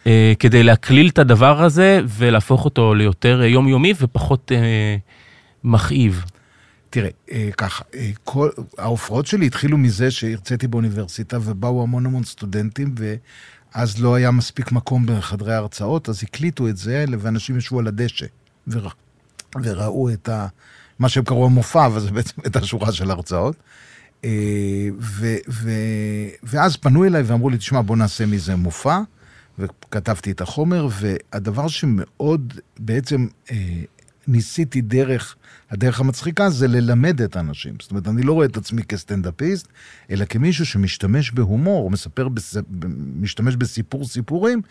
uh, 0.05 0.09
כדי 0.39 0.63
להקליל 0.63 1.09
את 1.09 1.19
הדבר 1.19 1.63
הזה 1.63 2.01
ולהפוך 2.09 2.65
אותו 2.65 2.95
ליותר 2.95 3.43
יומיומי 3.43 3.93
ופחות 4.01 4.53
uh, 4.53 4.55
מכאיב. 5.65 6.25
תראה, 6.91 7.11
אה, 7.33 7.49
ככה, 7.57 7.85
אה, 7.95 8.11
כל, 8.25 8.49
ההופעות 8.79 9.27
שלי 9.27 9.47
התחילו 9.47 9.79
מזה 9.79 10.11
שהרציתי 10.11 10.67
באוניברסיטה 10.67 11.39
ובאו 11.43 11.83
המון 11.83 12.07
המון 12.07 12.25
סטודנטים, 12.25 12.95
ואז 13.75 14.03
לא 14.03 14.15
היה 14.15 14.31
מספיק 14.31 14.73
מקום 14.73 15.07
בחדרי 15.07 15.55
ההרצאות, 15.55 16.09
אז 16.09 16.23
הקליטו 16.23 16.69
את 16.69 16.77
זה, 16.77 17.05
ואנשים 17.19 17.57
ישבו 17.57 17.79
על 17.79 17.87
הדשא, 17.87 18.27
ורא, 18.69 18.91
וראו 19.63 20.11
את 20.13 20.29
ה, 20.29 20.47
מה 20.99 21.09
שהם 21.09 21.25
קראו 21.25 21.47
המופע, 21.47 21.87
אבל 21.87 22.01
זה 22.01 22.11
בעצם 22.11 22.41
את 22.47 22.57
השורה 22.57 22.93
של 22.93 23.11
הרצאות. 23.11 23.57
אה, 24.25 24.89
ו, 25.01 25.37
ו, 25.49 25.71
ואז 26.43 26.77
פנו 26.77 27.05
אליי 27.05 27.23
ואמרו 27.23 27.51
לי, 27.51 27.59
תשמע, 27.59 27.81
בוא 27.83 27.97
נעשה 27.97 28.27
מזה 28.27 28.57
מופע, 28.57 29.01
וכתבתי 29.59 30.31
את 30.31 30.41
החומר, 30.41 30.89
והדבר 31.01 31.69
שמאוד 31.69 32.55
בעצם 32.79 33.27
ניסיתי 34.29 34.81
דרך, 34.81 35.37
הדרך 35.71 36.01
המצחיקה 36.01 36.51
זה 36.51 36.69
ללמד 36.69 37.23
את 37.23 37.37
האנשים. 37.37 37.75
זאת 37.81 37.91
אומרת, 37.91 38.09
אני 38.09 38.23
לא 38.23 38.33
רואה 38.33 38.47
את 38.47 38.57
עצמי 38.57 38.83
כסטנדאפיסט, 38.83 39.69
אלא 40.11 40.25
כמישהו 40.25 40.67
שמשתמש 40.67 41.31
בהומור, 41.31 41.85
או 41.85 41.91
מספר, 41.91 42.29
בס... 42.29 42.57
משתמש 43.21 43.57
בסיפור 43.57 44.05
סיפורים, 44.05 44.63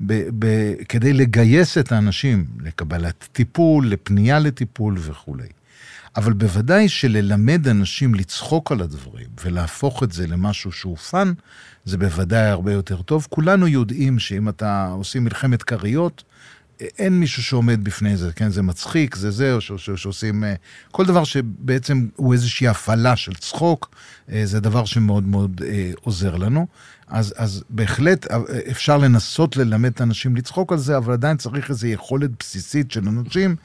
ב... 0.00 0.28
ב... 0.38 0.74
כדי 0.88 1.12
לגייס 1.12 1.78
את 1.78 1.92
האנשים 1.92 2.46
לקבלת 2.60 3.28
טיפול, 3.32 3.88
לפנייה 3.88 4.38
לטיפול 4.38 4.94
וכולי. 4.98 5.48
אבל 6.16 6.32
בוודאי 6.32 6.88
שללמד 6.88 7.68
אנשים 7.68 8.14
לצחוק 8.14 8.72
על 8.72 8.80
הדברים 8.80 9.28
ולהפוך 9.44 10.02
את 10.02 10.12
זה 10.12 10.26
למשהו 10.26 10.72
שהוא 10.72 10.96
fun, 10.96 11.32
זה 11.84 11.98
בוודאי 11.98 12.46
הרבה 12.46 12.72
יותר 12.72 13.02
טוב. 13.02 13.26
כולנו 13.30 13.68
יודעים 13.68 14.18
שאם 14.18 14.48
אתה 14.48 14.88
עושים 14.92 15.24
מלחמת 15.24 15.62
כריות, 15.62 16.24
אין 16.80 17.20
מישהו 17.20 17.42
שעומד 17.42 17.84
בפני 17.84 18.16
זה, 18.16 18.32
כן? 18.32 18.50
זה 18.50 18.62
מצחיק, 18.62 19.14
זה 19.14 19.30
זה, 19.30 19.54
או 19.54 19.60
ש, 19.60 19.72
ש, 19.76 19.90
שעושים... 19.90 20.44
אה, 20.44 20.54
כל 20.90 21.06
דבר 21.06 21.24
שבעצם 21.24 22.08
הוא 22.16 22.32
איזושהי 22.32 22.68
הפעלה 22.68 23.16
של 23.16 23.34
צחוק, 23.34 23.94
אה, 24.32 24.46
זה 24.46 24.60
דבר 24.60 24.84
שמאוד 24.84 25.24
מאוד 25.24 25.62
אה, 25.66 25.90
עוזר 26.00 26.36
לנו. 26.36 26.66
אז, 27.08 27.34
אז 27.36 27.64
בהחלט 27.70 28.26
אפשר 28.70 28.96
לנסות 28.98 29.56
ללמד 29.56 29.90
את 29.90 30.00
האנשים 30.00 30.36
לצחוק 30.36 30.72
על 30.72 30.78
זה, 30.78 30.96
אבל 30.96 31.12
עדיין 31.12 31.36
צריך 31.36 31.70
איזו 31.70 31.86
יכולת 31.86 32.30
בסיסית 32.38 32.90
של 32.90 33.08
אנשים 33.08 33.56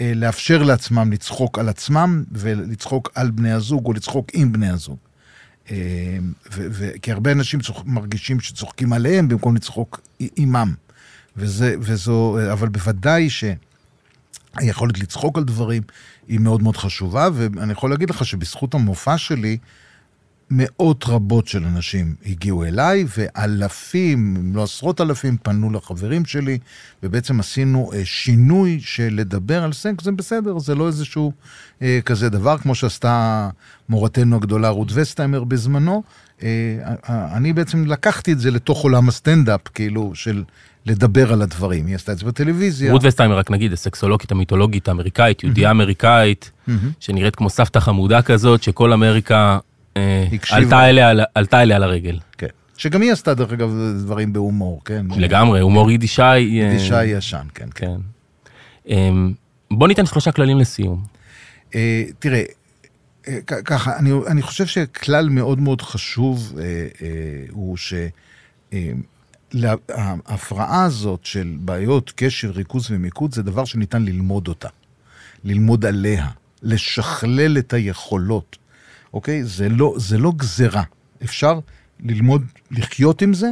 לאפשר 0.00 0.62
לעצמם 0.62 1.12
לצחוק 1.12 1.58
על 1.58 1.68
עצמם 1.68 2.24
ולצחוק 2.32 3.10
על 3.14 3.30
בני 3.30 3.52
הזוג 3.52 3.86
או 3.86 3.92
לצחוק 3.92 4.26
עם 4.32 4.52
בני 4.52 4.68
הזוג. 4.68 4.96
ו- 6.52 6.90
כי 7.02 7.12
הרבה 7.12 7.32
אנשים 7.32 7.60
צוח, 7.60 7.82
מרגישים 7.86 8.40
שצוחקים 8.40 8.92
עליהם 8.92 9.28
במקום 9.28 9.56
לצחוק 9.56 10.00
עימם. 10.18 10.74
וזה, 11.36 11.74
וזו, 11.80 12.38
אבל 12.52 12.68
בוודאי 12.68 13.28
שהיכולת 13.30 14.98
לצחוק 14.98 15.38
על 15.38 15.44
דברים 15.44 15.82
היא 16.28 16.40
מאוד 16.40 16.62
מאוד 16.62 16.76
חשובה, 16.76 17.28
ואני 17.34 17.72
יכול 17.72 17.90
להגיד 17.90 18.10
לך 18.10 18.24
שבזכות 18.24 18.74
המופע 18.74 19.18
שלי, 19.18 19.58
מאות 20.50 21.04
רבות 21.08 21.48
של 21.48 21.64
אנשים 21.64 22.14
הגיעו 22.26 22.64
אליי, 22.64 23.04
ואלפים, 23.18 24.36
אם 24.36 24.56
לא 24.56 24.62
עשרות 24.62 25.00
אלפים, 25.00 25.36
פנו 25.42 25.70
לחברים 25.70 26.24
שלי, 26.24 26.58
ובעצם 27.02 27.40
עשינו 27.40 27.90
אה, 27.94 28.00
שינוי 28.04 28.78
של 28.82 29.08
לדבר 29.12 29.62
על 29.62 29.72
סקס, 29.72 30.02
זה 30.02 30.12
בסדר, 30.12 30.58
זה 30.58 30.74
לא 30.74 30.86
איזשהו 30.86 31.32
אה, 31.82 31.98
כזה 32.04 32.28
דבר, 32.28 32.58
כמו 32.58 32.74
שעשתה 32.74 33.48
מורתנו 33.88 34.36
הגדולה 34.36 34.68
רות 34.68 34.88
וסטהיימר 34.94 35.44
בזמנו. 35.44 36.02
אה, 36.42 36.78
אני 37.08 37.52
בעצם 37.52 37.84
לקחתי 37.84 38.32
את 38.32 38.40
זה 38.40 38.50
לתוך 38.50 38.82
עולם 38.82 39.08
הסטנדאפ, 39.08 39.60
כאילו, 39.74 40.10
של 40.14 40.44
לדבר 40.86 41.32
על 41.32 41.42
הדברים. 41.42 41.86
היא 41.86 41.94
עשתה 41.94 42.12
את 42.12 42.18
זה 42.18 42.24
בטלוויזיה. 42.24 42.92
רות 42.92 43.04
וסטהיימר, 43.04 43.38
רק 43.38 43.50
נגיד, 43.50 43.72
הסקסולוגית 43.72 44.32
המיתולוגית 44.32 44.88
האמריקאית, 44.88 45.44
יהודייה 45.44 45.70
אמריקאית, 45.70 46.50
שנראית 47.00 47.36
כמו 47.36 47.50
סבתא 47.50 47.78
חמודה 47.78 48.22
כזאת, 48.22 48.62
שכל 48.62 48.92
אמריקה 48.92 49.58
אה, 49.64 49.69
עלתה 50.50 50.88
אליה, 50.88 51.24
עלתה 51.34 51.62
אליה 51.62 51.78
לרגל. 51.78 52.18
כן. 52.38 52.46
שגם 52.76 53.02
היא 53.02 53.12
עשתה, 53.12 53.34
דרך 53.34 53.52
אגב, 53.52 53.70
דברים 53.98 54.32
בהומור, 54.32 54.80
כן? 54.84 55.06
לגמרי, 55.16 55.60
הומור 55.60 55.90
יידישאי. 55.90 56.60
אה, 56.60 56.66
יידישאי 56.66 57.04
ישן, 57.04 57.46
כן. 57.54 57.68
כן. 57.74 57.96
אמ, 58.88 59.32
בוא 59.70 59.88
ניתן 59.88 60.06
שלושה 60.06 60.32
כללים 60.32 60.58
לסיום. 60.58 61.04
אה, 61.74 62.04
תראה, 62.18 62.42
ככה, 63.64 63.96
אני, 63.96 64.10
אני 64.26 64.42
חושב 64.42 64.66
שכלל 64.66 65.28
מאוד 65.28 65.60
מאוד 65.60 65.82
חשוב 65.82 66.52
הוא 67.50 67.76
ש... 67.76 67.94
אה, 68.72 68.92
הזאת 70.84 71.24
של 71.24 71.56
בעיות 71.60 72.12
קשב, 72.16 72.50
ריכוז 72.50 72.90
ומיקוד 72.90 73.34
זה 73.34 73.42
דבר 73.42 73.64
שניתן 73.64 74.02
ללמוד 74.02 74.48
אותה, 74.48 74.68
ללמוד 75.44 75.86
עליה, 75.86 76.28
לשכלל 76.62 77.58
את 77.58 77.72
היכולות, 77.72 78.56
אוקיי? 79.14 79.44
זה 79.44 79.68
לא, 79.68 79.94
זה 79.98 80.18
לא 80.18 80.32
גזרה. 80.36 80.82
אפשר 81.22 81.60
ללמוד 82.00 82.44
לחיות 82.70 83.22
עם 83.22 83.34
זה, 83.34 83.50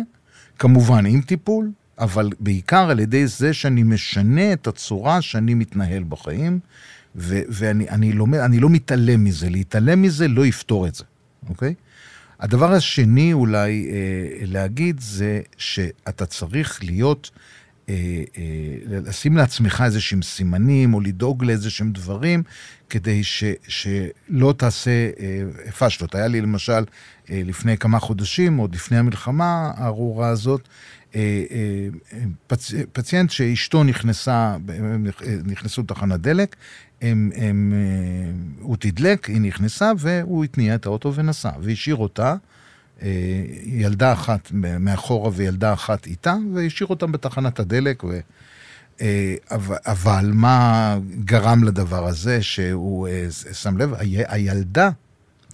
כמובן 0.59 1.07
עם 1.07 1.21
טיפול, 1.21 1.71
אבל 1.99 2.31
בעיקר 2.41 2.91
על 2.91 3.01
ידי 3.01 3.27
זה 3.27 3.53
שאני 3.53 3.83
משנה 3.83 4.53
את 4.53 4.67
הצורה 4.67 5.23
שאני 5.23 5.55
מתנהל 5.55 6.05
בחיים, 6.09 6.61
ו- 7.17 7.43
ואני 7.49 7.89
אני 7.89 8.13
לומד, 8.13 8.39
אני 8.39 8.61
לא 8.61 8.69
מתעלם 8.69 9.25
מזה. 9.25 9.51
להתעלם 9.51 10.03
מזה 10.03 10.29
לא 10.29 10.47
יפתור 10.47 10.87
את 10.87 10.95
זה, 10.95 11.05
אוקיי? 11.49 11.75
הדבר 12.41 12.73
השני 12.73 13.33
אולי 13.33 13.89
אה, 13.91 14.47
להגיד 14.47 15.01
זה 15.01 15.41
שאתה 15.57 16.27
צריך 16.27 16.85
להיות, 16.85 17.31
אה, 17.35 17.39
לשים 18.89 19.37
לעצמך 19.37 19.83
איזה 19.85 20.01
שהם 20.01 20.23
סימנים 20.23 20.95
או 20.95 21.01
לדאוג 21.01 21.45
לאיזה 21.45 21.71
שהם 21.71 21.93
דברים 21.93 22.43
כדי 22.91 23.25
ש, 23.25 23.45
שלא 23.69 24.55
תעשה 24.57 25.11
אה, 25.21 25.73
פשלות. 25.73 26.15
היה 26.15 26.29
לי 26.29 26.41
למשל 26.41 26.85
אה, 27.31 27.43
לפני 27.45 27.79
כמה 27.79 27.99
חודשים, 27.99 28.57
עוד 28.57 28.75
לפני 28.75 28.99
המלחמה 28.99 29.73
הארורה 29.77 30.29
הזאת, 30.29 30.69
אה, 31.15 31.21
אה, 31.51 32.19
פצ... 32.47 32.73
פציינט 32.93 33.31
שאשתו 33.31 33.85
נכנסה, 33.85 34.57
נכנסו 35.45 35.83
לתחנת 35.83 36.21
דלק, 36.21 36.57
הם, 37.03 37.31
הם, 37.37 37.73
אה, 37.77 38.33
הוא 38.61 38.77
תדלק, 38.77 39.27
היא 39.27 39.41
נכנסה 39.41 39.93
והוא 39.99 40.45
התניע 40.45 40.75
את 40.75 40.87
האוטו 40.87 41.15
ונסע, 41.15 41.51
והשאיר 41.63 41.97
אותה, 41.97 42.31
אה, 42.31 42.37
ילדה 43.65 44.13
אחת 44.13 44.49
מאחורה 44.53 45.31
וילדה 45.35 45.73
אחת 45.73 46.07
איתה, 46.07 46.35
והשאיר 46.55 46.87
אותם 46.89 47.13
בתחנת 47.13 47.61
הדלק. 47.61 48.05
ו... 48.05 48.21
אה, 49.01 49.35
אבל, 49.87 50.31
מה 50.35 50.99
גרם 51.25 51.65
לדבר 51.65 52.07
הזה 52.07 52.43
שהוא 52.43 53.09
אה, 53.09 53.27
שם 53.53 53.79
לב? 53.79 53.95
הי- 53.95 54.25
הילדה 54.29 54.91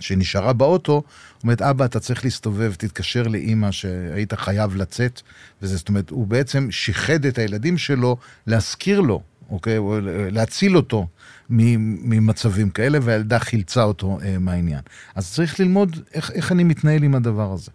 שנשארה 0.00 0.52
באוטו, 0.52 1.02
אומרת, 1.42 1.62
אבא, 1.62 1.84
אתה 1.84 2.00
צריך 2.00 2.24
להסתובב, 2.24 2.74
תתקשר 2.74 3.22
לאימא 3.22 3.70
שהיית 3.70 4.32
חייב 4.34 4.76
לצאת, 4.76 5.22
וזה, 5.62 5.76
זאת 5.76 5.88
אומרת, 5.88 6.10
הוא 6.10 6.26
בעצם 6.26 6.70
שיחד 6.70 7.24
את 7.24 7.38
הילדים 7.38 7.78
שלו 7.78 8.16
להזכיר 8.46 9.00
לו, 9.00 9.22
אוקיי? 9.54 9.78
או 9.78 9.98
להציל 10.30 10.76
אותו 10.76 11.06
ממצבים 11.48 12.70
כאלה, 12.70 12.98
והילדה 13.02 13.38
חילצה 13.38 13.82
אותו 13.82 14.18
אה, 14.22 14.38
מהעניין. 14.38 14.80
אז 15.14 15.32
צריך 15.32 15.60
ללמוד 15.60 15.96
איך, 16.14 16.30
איך 16.30 16.52
אני 16.52 16.64
מתנהל 16.64 17.02
עם 17.02 17.14
הדבר 17.14 17.52
הזה. 17.52 17.70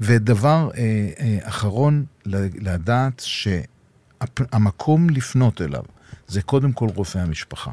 ודבר 0.00 0.70
אה, 0.76 1.08
אה, 1.20 1.38
אחרון, 1.42 2.04
לדעת 2.26 3.22
שהמקום 3.26 5.10
לפנות 5.10 5.60
אליו 5.62 5.82
זה 6.26 6.42
קודם 6.42 6.72
כל 6.72 6.88
רופא 6.94 7.18
המשפחה. 7.18 7.70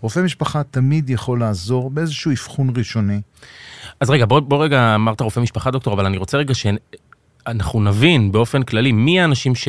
רופא 0.00 0.20
משפחה 0.20 0.62
תמיד 0.62 1.10
יכול 1.10 1.40
לעזור 1.40 1.90
באיזשהו 1.90 2.30
אבחון 2.32 2.72
ראשוני. 2.76 3.20
אז 4.00 4.10
רגע, 4.10 4.26
בוא, 4.26 4.40
בוא 4.40 4.64
רגע, 4.64 4.94
אמרת 4.94 5.20
רופא 5.20 5.40
משפחה 5.40 5.70
דוקטור, 5.70 5.94
אבל 5.94 6.06
אני 6.06 6.16
רוצה 6.16 6.38
רגע 6.38 6.54
שאנחנו 6.54 7.82
נבין 7.82 8.32
באופן 8.32 8.62
כללי 8.62 8.92
מי 8.92 9.20
האנשים 9.20 9.54
ש... 9.54 9.68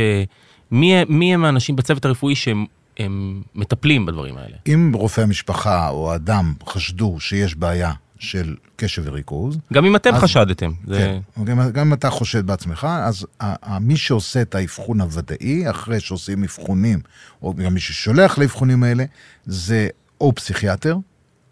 מי, 0.71 1.03
מי 1.09 1.33
הם 1.33 1.45
האנשים 1.45 1.75
בצוות 1.75 2.05
הרפואי 2.05 2.35
שהם 2.35 2.65
הם 2.97 3.41
מטפלים 3.55 4.05
בדברים 4.05 4.37
האלה. 4.37 4.55
אם 4.67 4.91
רופא 4.95 5.21
המשפחה 5.21 5.89
או 5.89 6.15
אדם 6.15 6.53
חשדו 6.65 7.19
שיש 7.19 7.55
בעיה 7.55 7.91
של 8.19 8.55
קשב 8.75 9.01
וריכוז, 9.05 9.57
גם 9.73 9.85
אם 9.85 9.95
אתם 9.95 10.13
אז- 10.15 10.21
חשדתם. 10.21 10.71
זה... 10.87 10.97
כן, 11.35 11.43
גם, 11.43 11.71
גם 11.71 11.87
אם 11.87 11.93
אתה 11.93 12.09
חושד 12.09 12.47
בעצמך, 12.47 12.87
אז 13.03 13.25
ה- 13.39 13.73
ה- 13.73 13.79
מי 13.79 13.97
שעושה 13.97 14.41
את 14.41 14.55
האבחון 14.55 15.01
הוודאי, 15.01 15.69
אחרי 15.69 15.99
שעושים 15.99 16.43
אבחונים, 16.43 16.99
או 17.41 17.53
גם 17.53 17.73
מי 17.73 17.79
ששולח 17.79 18.37
לאבחונים 18.37 18.83
האלה, 18.83 19.03
זה 19.45 19.87
או 20.21 20.35
פסיכיאטר, 20.35 20.97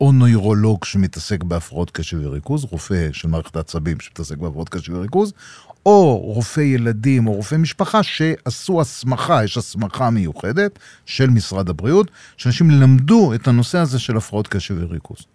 או 0.02 0.12
נוירולוג 0.12 0.86
שמתעסק 0.86 1.44
בהפרעות 1.44 1.92
קשב 1.92 2.18
וריכוז, 2.22 2.64
רופא 2.64 3.10
של 3.12 3.28
מערכת 3.28 3.56
העצבים 3.56 4.00
שמתעסק 4.00 4.38
בהפרעות 4.38 4.70
קשב 4.70 4.94
וריכוז, 4.94 5.34
או 5.86 6.18
רופא 6.18 6.62
ילדים 6.62 7.28
או 7.28 7.34
רופא 7.34 7.56
משפחה 7.56 8.04
שעשו 8.04 8.82
הסמכה, 8.82 9.44
יש 9.44 9.58
הסמכה 9.58 10.10
מיוחדת 10.10 10.80
של 11.06 11.30
משרד 11.30 11.70
הבריאות, 11.70 12.12
שאנשים 12.38 12.72
למדו 12.72 13.34
את 13.34 13.48
הנושא 13.48 13.78
הזה 13.78 14.00
של 14.00 14.18
הפרעות 14.18 14.48
קשב 14.48 14.76
וריכוז. 14.80 15.26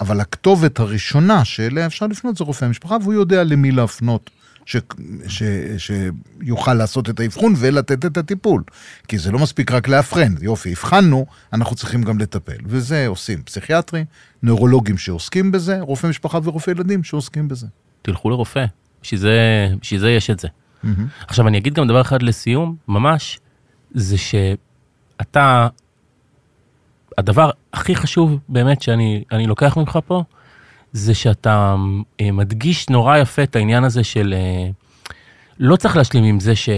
אבל 0.00 0.20
הכתובת 0.20 0.80
הראשונה 0.80 1.44
שאליה 1.44 1.86
אפשר 1.86 2.06
לפנות 2.06 2.36
זה 2.36 2.44
רופא 2.44 2.64
המשפחה, 2.64 2.96
והוא 3.02 3.14
יודע 3.14 3.44
למי 3.44 3.72
להפנות, 3.72 4.30
ש, 4.66 4.76
ש, 5.28 5.42
שיוכל 5.78 6.74
לעשות 6.74 7.10
את 7.10 7.20
האבחון 7.20 7.54
ולתת 7.56 8.04
את 8.04 8.16
הטיפול. 8.16 8.62
כי 9.08 9.18
זה 9.18 9.32
לא 9.32 9.38
מספיק 9.38 9.72
רק 9.72 9.88
לאבחן, 9.88 10.34
יופי, 10.40 10.72
הבחנו, 10.72 11.26
אנחנו 11.52 11.76
צריכים 11.76 12.02
גם 12.02 12.18
לטפל. 12.18 12.56
וזה 12.64 13.06
עושים 13.06 13.42
פסיכיאטרים, 13.42 14.04
נוירולוגים 14.42 14.98
שעוסקים 14.98 15.52
בזה, 15.52 15.80
רופא 15.80 16.06
משפחה 16.06 16.38
ורופא 16.44 16.70
ילדים 16.70 17.04
שעוסקים 17.04 17.48
בזה. 17.48 17.66
תלכו 18.02 18.30
לרופא, 18.30 18.64
בשביל 19.02 19.20
זה, 19.20 19.68
בשביל 19.80 20.00
זה 20.00 20.10
יש 20.10 20.30
את 20.30 20.40
זה. 20.40 20.48
עכשיו 21.28 21.48
אני 21.48 21.58
אגיד 21.58 21.74
גם 21.74 21.88
דבר 21.88 22.00
אחד 22.00 22.22
לסיום, 22.22 22.76
ממש, 22.88 23.40
זה 23.94 24.16
שאתה, 24.18 25.68
הדבר 27.18 27.50
הכי 27.72 27.96
חשוב 27.96 28.38
באמת 28.48 28.82
שאני 28.82 29.24
אני 29.32 29.46
לוקח 29.46 29.76
ממך 29.76 29.98
פה, 30.06 30.24
זה 30.96 31.14
שאתה 31.14 31.74
אה, 32.20 32.32
מדגיש 32.32 32.88
נורא 32.88 33.16
יפה 33.16 33.42
את 33.42 33.56
העניין 33.56 33.84
הזה 33.84 34.04
של 34.04 34.34
אה, 34.36 34.70
לא 35.58 35.76
צריך 35.76 35.96
להשלים 35.96 36.24
עם 36.24 36.40
זה 36.40 36.56
ש... 36.56 36.68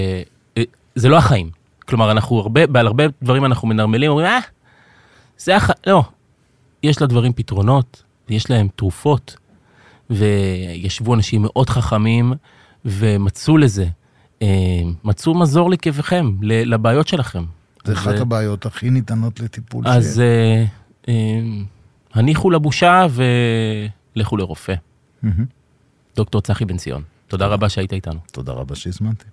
אה, 0.58 0.62
זה 0.94 1.08
לא 1.08 1.16
החיים. 1.16 1.50
כלומר, 1.88 2.10
אנחנו 2.10 2.38
הרבה, 2.38 2.60
על 2.74 2.86
הרבה 2.86 3.04
דברים 3.22 3.44
אנחנו 3.44 3.68
מנרמלים, 3.68 4.10
אומרים, 4.10 4.26
אה, 4.26 4.38
זה 5.38 5.56
הח... 5.56 5.70
לא. 5.86 6.02
יש 6.82 7.02
לדברים 7.02 7.32
פתרונות, 7.32 8.02
יש 8.28 8.50
להם 8.50 8.68
תרופות, 8.76 9.36
וישבו 10.10 11.14
אנשים 11.14 11.42
מאוד 11.42 11.70
חכמים 11.70 12.32
ומצאו 12.84 13.56
לזה, 13.56 13.86
מצאו 15.04 15.34
מזור 15.34 15.70
לכאביכם, 15.70 16.32
ל- 16.42 16.74
לבעיות 16.74 17.08
שלכם. 17.08 17.44
זה 17.84 17.92
אחת 17.92 18.14
אה, 18.14 18.20
הבעיות 18.20 18.66
הכי 18.66 18.90
ניתנות 18.90 19.40
לטיפול. 19.40 19.88
אז 19.88 20.22
ש... 21.06 21.10
הניחו 22.14 22.50
לבושה 22.50 23.06
ולכו 24.18 24.36
לרופא. 24.36 24.74
מהמם. 25.22 25.44
דוקטור 26.16 26.40
צחי 26.40 26.64
בן 26.64 26.76
ציון, 26.76 27.02
תודה 27.26 27.46
רבה 27.46 27.68
שהיית 27.68 27.92
איתנו. 27.92 28.20
תודה 28.32 28.52
רבה 28.52 28.74
שהזמנתי. 28.74 29.24